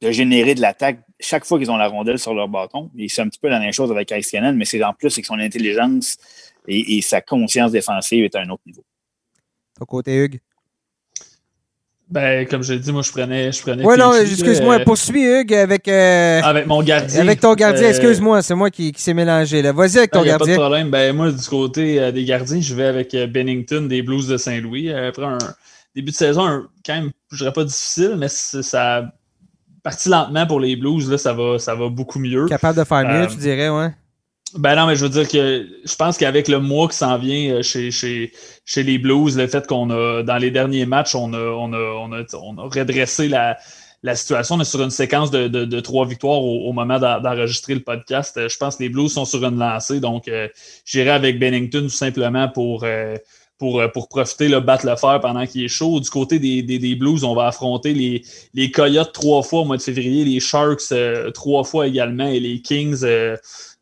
[0.01, 2.91] de générer de l'attaque chaque fois qu'ils ont la rondelle sur leur bâton.
[2.97, 5.15] Et c'est un petit peu la même chose avec Ice Cannon, mais c'est en plus
[5.15, 6.17] que son intelligence
[6.67, 8.83] et, sa conscience défensive est à un autre niveau.
[9.79, 10.39] Ton côté, Hugues?
[12.09, 13.51] Ben, comme je l'ai dit, moi, je prenais.
[13.51, 15.89] Je prenais ouais, non, excuse-moi, euh, poursuis, Hugues, avec.
[15.89, 17.19] Euh, avec mon gardien.
[17.19, 19.61] Avec ton gardien, euh, excuse-moi, c'est moi qui, qui s'est mélangé.
[19.61, 19.73] Là.
[19.73, 20.37] Vas-y avec ton gardien.
[20.37, 20.89] Pas de problème.
[20.89, 24.91] Ben, moi, du côté des gardiens, je vais avec Bennington des Blues de Saint-Louis.
[24.91, 25.37] Après un
[25.95, 29.11] début de saison, quand même, je dirais pas difficile, mais ça
[29.87, 32.45] parti lentement pour les Blues, là, ça va, ça va beaucoup mieux.
[32.47, 33.89] Capable de faire mieux, euh, tu dirais, ouais.
[34.57, 37.55] Ben non, mais je veux dire que je pense qu'avec le mois qui s'en vient
[37.55, 38.33] euh, chez, chez,
[38.65, 41.77] chez les Blues, le fait qu'on a, dans les derniers matchs, on a, on a,
[41.77, 43.57] on a, on a redressé la,
[44.03, 44.55] la situation.
[44.55, 48.35] On est sur une séquence de, de, de trois victoires au, moment d'enregistrer le podcast.
[48.35, 50.29] Euh, je pense que les Blues sont sur une lancée, donc
[50.85, 53.15] j'irai avec Bennington tout simplement pour, pour, euh,
[53.57, 55.99] pour profiter, le battre le fer pendant qu'il est chaud.
[55.99, 59.77] Du côté des, des, Blues, on va affronter les, les Coyotes trois fois au mois
[59.77, 63.35] de février, les Sharks euh, trois fois également et les Kings euh,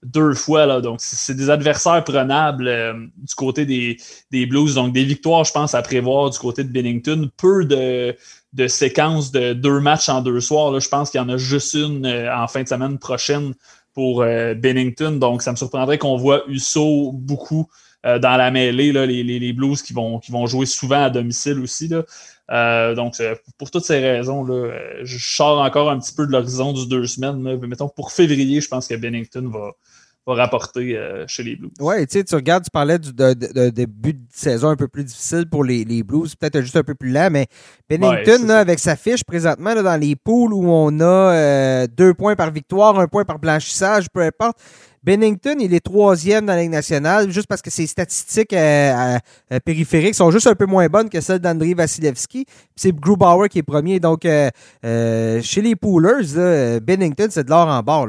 [0.03, 0.65] deux fois.
[0.65, 0.79] Là.
[0.79, 2.71] Donc, c'est des adversaires prenables
[3.17, 3.97] du côté des,
[4.31, 4.75] des Blues.
[4.75, 7.29] Donc, des victoires, je pense, à prévoir du côté de Bennington.
[7.35, 8.15] Peu de,
[8.53, 10.71] de séquences de deux matchs en deux soirs.
[10.71, 10.79] Là.
[10.79, 13.53] Je pense qu'il y en a juste une en fin de semaine prochaine
[13.93, 15.13] pour Bennington.
[15.13, 17.67] Donc, ça me surprendrait qu'on voit Uso beaucoup
[18.05, 21.59] dans la mêlée, là, les, les, Blues qui vont, qui vont jouer souvent à domicile
[21.59, 21.89] aussi.
[21.89, 22.93] Là.
[22.93, 23.15] donc,
[23.57, 24.71] pour toutes ces raisons, là,
[25.03, 27.41] je sors encore un petit peu de l'horizon du deux semaines.
[27.41, 29.71] Mais mettons, pour février, je pense que Bennington va,
[30.25, 31.71] va rapporter euh, chez les Blues.
[31.79, 35.03] Oui, tu sais, tu regardes, tu parlais du de, début de saison un peu plus
[35.03, 37.47] difficile pour les, les Blues, peut-être juste un peu plus lent, mais
[37.87, 42.51] Pennington, avec sa fiche présentement dans les poules où on a euh, deux points par
[42.51, 44.57] victoire, un point par blanchissage, peu importe.
[45.05, 49.19] Bennington, il est troisième dans la Ligue nationale, juste parce que ses statistiques euh,
[49.63, 52.45] périphériques sont juste un peu moins bonnes que celles d'André Vasilevski.
[52.75, 53.99] C'est Grubauer qui est premier.
[53.99, 58.07] Donc, chez les Poolers, Bennington, c'est de l'or en barre.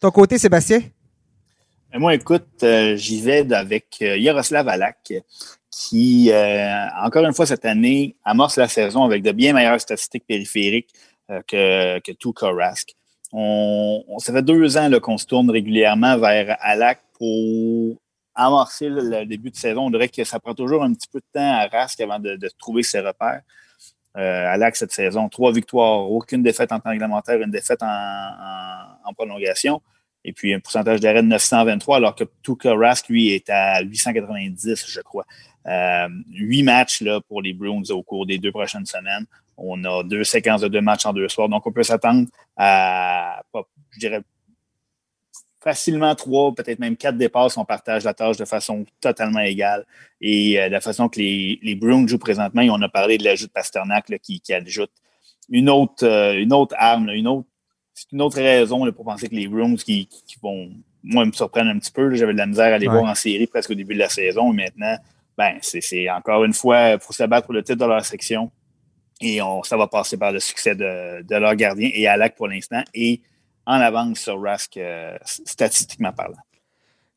[0.00, 0.80] Ton côté, Sébastien?
[1.94, 5.12] Euh, moi, écoute, euh, j'y vais avec euh, Yaroslav Alak,
[5.70, 6.30] qui,
[7.02, 10.90] encore une fois cette année, amorce la saison avec de bien meilleures statistiques périphériques
[11.48, 12.94] que, que Rask.
[13.36, 17.96] On, ça fait deux ans qu'on se tourne régulièrement vers Alak pour
[18.32, 19.86] amorcer le, début de saison.
[19.86, 22.38] On dirait que ça prend toujours un petit peu de temps à Rask avant de,
[22.58, 23.42] trouver ses repères.
[24.16, 29.82] Euh, Alak, cette saison, trois victoires, aucune défaite en temps réglementaire, une défaite en prolongation.
[30.24, 34.84] Et puis un pourcentage d'arrêt de 923, alors que Tuka Rask, lui, est à 890,
[34.86, 35.26] je crois.
[35.66, 39.26] Euh, huit matchs là, pour les Bruins au cours des deux prochaines semaines.
[39.56, 41.48] On a deux séquences de deux matchs en deux soirs.
[41.48, 43.42] Donc, on peut s'attendre à,
[43.90, 44.22] je dirais,
[45.60, 47.56] facilement trois, peut-être même quatre dépasses.
[47.56, 49.86] On partage la tâche de façon totalement égale.
[50.20, 53.16] Et euh, de la façon que les, les Bruins jouent présentement, et on a parlé
[53.16, 54.90] de l'ajout de Pasternak qui, qui ajoute
[55.48, 57.48] une autre, euh, une autre arme, une autre
[57.94, 60.08] c'est une autre raison pour penser que les Bruins qui,
[60.42, 60.68] vont,
[61.04, 62.12] moi, me surprendre un petit peu.
[62.14, 64.52] J'avais de la misère à les voir en série presque au début de la saison.
[64.52, 64.96] Et maintenant,
[65.36, 68.50] ben, c'est encore une fois pour se battre pour le titre de leur section.
[69.20, 72.82] Et on, ça va passer par le succès de, leur gardien et Alak pour l'instant.
[72.94, 73.22] Et
[73.66, 76.36] en avance sur Rask, euh, statistiquement parlant.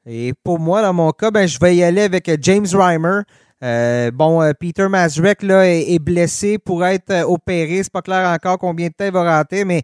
[0.05, 3.22] Et pour moi, dans mon cas, ben, je vais y aller avec James Reimer.
[3.63, 7.84] Euh, bon, euh, Peter Mazurek là, est, est, blessé pour être opéré.
[7.84, 9.82] C'est pas clair encore combien de temps il va rater, mais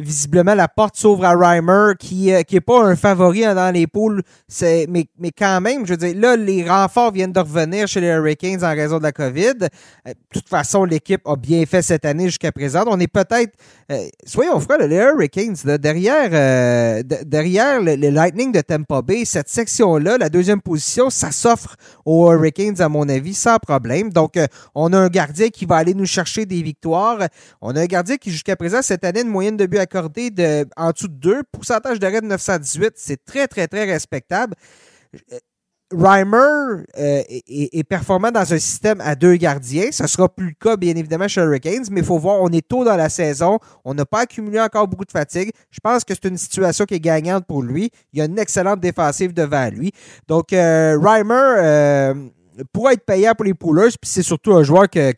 [0.00, 3.86] visiblement, la porte s'ouvre à Reimer, qui n'est euh, pas un favori hein, dans les
[3.86, 4.22] poules.
[4.62, 8.08] Mais, mais quand même, je veux dire, là, les renforts viennent de revenir chez les
[8.08, 9.54] Hurricanes en raison de la COVID.
[9.62, 9.66] Euh,
[10.06, 12.84] de toute façon, l'équipe a bien fait cette année jusqu'à présent.
[12.86, 13.54] On est peut-être,
[13.90, 20.28] euh, soyons francs, les Hurricanes, derrière, derrière le, Lightning de Tampa Bay, cette section-là, la
[20.28, 24.10] deuxième position, ça s'offre aux Hurricanes, à mon avis, sans problème.
[24.10, 24.38] Donc,
[24.74, 27.18] on a un gardien qui va aller nous chercher des victoires.
[27.60, 30.30] On a un gardien qui, jusqu'à présent, cette année, une moyenne de but à accordé
[30.76, 31.42] en dessous de 2.
[31.50, 34.54] Pourcentage d'arrêt de 918, c'est très, très, très respectable.
[35.32, 35.38] Euh,
[35.90, 36.36] Reimer
[36.98, 39.90] euh, est, performant dans un système à deux gardiens.
[39.90, 42.66] Ce sera plus le cas, bien évidemment, chez Hurricanes, mais il faut voir, on est
[42.66, 43.58] tôt dans la saison.
[43.86, 45.50] On n'a pas accumulé encore beaucoup de fatigue.
[45.70, 47.90] Je pense que c'est une situation qui est gagnante pour lui.
[48.12, 49.92] Il y a une excellente défensive devant lui.
[50.26, 52.12] Donc, euh, Reimer
[52.70, 55.14] pourra être payant pour les poolers, puis c'est surtout un joueur que,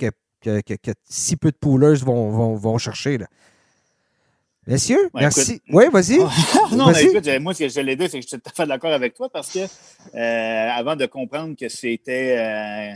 [1.09, 3.19] si peu de poolers vont, vont, vont chercher.
[3.19, 3.27] Là.
[4.71, 5.61] Messieurs, merci.
[5.73, 6.19] oui, vas-y.
[6.77, 8.67] non, écoute, moi, ce que je l'ai dit, c'est que je suis tout à fait
[8.69, 12.95] d'accord avec toi parce que euh, avant de comprendre que c'était euh,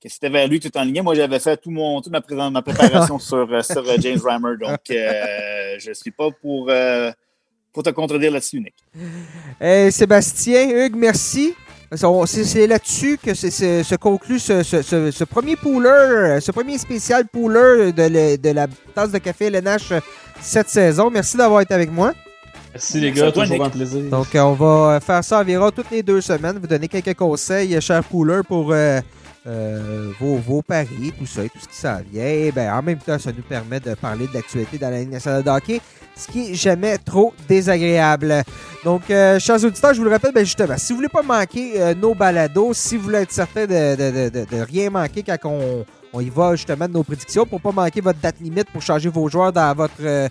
[0.00, 2.62] que c'était vers lui tout en ligne, moi, j'avais fait tout mon, toute ma, ma
[2.62, 4.56] préparation sur, euh, sur James Reimer.
[4.60, 6.70] Donc, je ne suis pas pour,
[7.72, 9.92] pour te contredire là-dessus, Nick.
[9.92, 11.54] Sébastien, Hugues, merci.
[12.26, 18.68] C'est là-dessus que se conclut ce, premier pooler, ce premier spécial pooler de, de la
[18.94, 19.92] tasse de café LNH
[20.40, 21.10] cette saison.
[21.10, 22.12] Merci d'avoir été avec moi.
[22.76, 24.02] Merci les gars, toujours un plaisir.
[24.10, 26.58] Donc, euh, on va faire ça environ toutes les deux semaines.
[26.60, 29.00] Vous donner quelques conseils, cher Pooler, pour euh,
[29.46, 32.26] euh, vos, vos, paris, tout ça et tout ce qui s'en vient.
[32.26, 35.10] Et ben, en même temps, ça nous permet de parler de l'actualité dans la Ligue
[35.10, 35.80] nationale de hockey,
[36.14, 38.42] ce qui est jamais trop désagréable.
[38.84, 42.14] Donc, chers auditeurs, je vous le rappelle, ben justement, si vous voulez pas manquer nos
[42.14, 46.20] balados, si vous voulez être certain de, de, de, de rien manquer quand on on
[46.20, 49.28] y va justement de nos prédictions pour pas manquer votre date limite pour changer vos
[49.28, 50.28] joueurs dans votre, euh,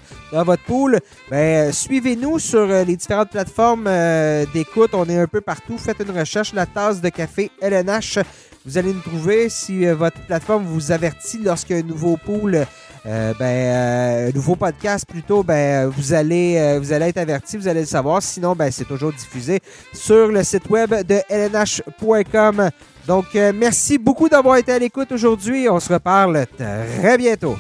[0.65, 0.99] pool.
[1.29, 4.91] Ben, suivez-nous sur euh, les différentes plateformes euh, d'écoute.
[4.93, 5.77] On est un peu partout.
[5.77, 8.19] Faites une recherche, la tasse de café LNH.
[8.65, 12.65] Vous allez nous trouver si votre plateforme vous avertit lorsqu'il y a un nouveau pool.
[13.05, 17.85] ben, un nouveau podcast plutôt, ben, vous allez, vous allez être averti, vous allez le
[17.85, 18.23] savoir.
[18.23, 19.59] Sinon, ben, c'est toujours diffusé
[19.93, 22.71] sur le site web de lnh.com.
[23.07, 25.69] Donc, euh, merci beaucoup d'avoir été à l'écoute aujourd'hui.
[25.69, 27.55] On se reparle très bientôt.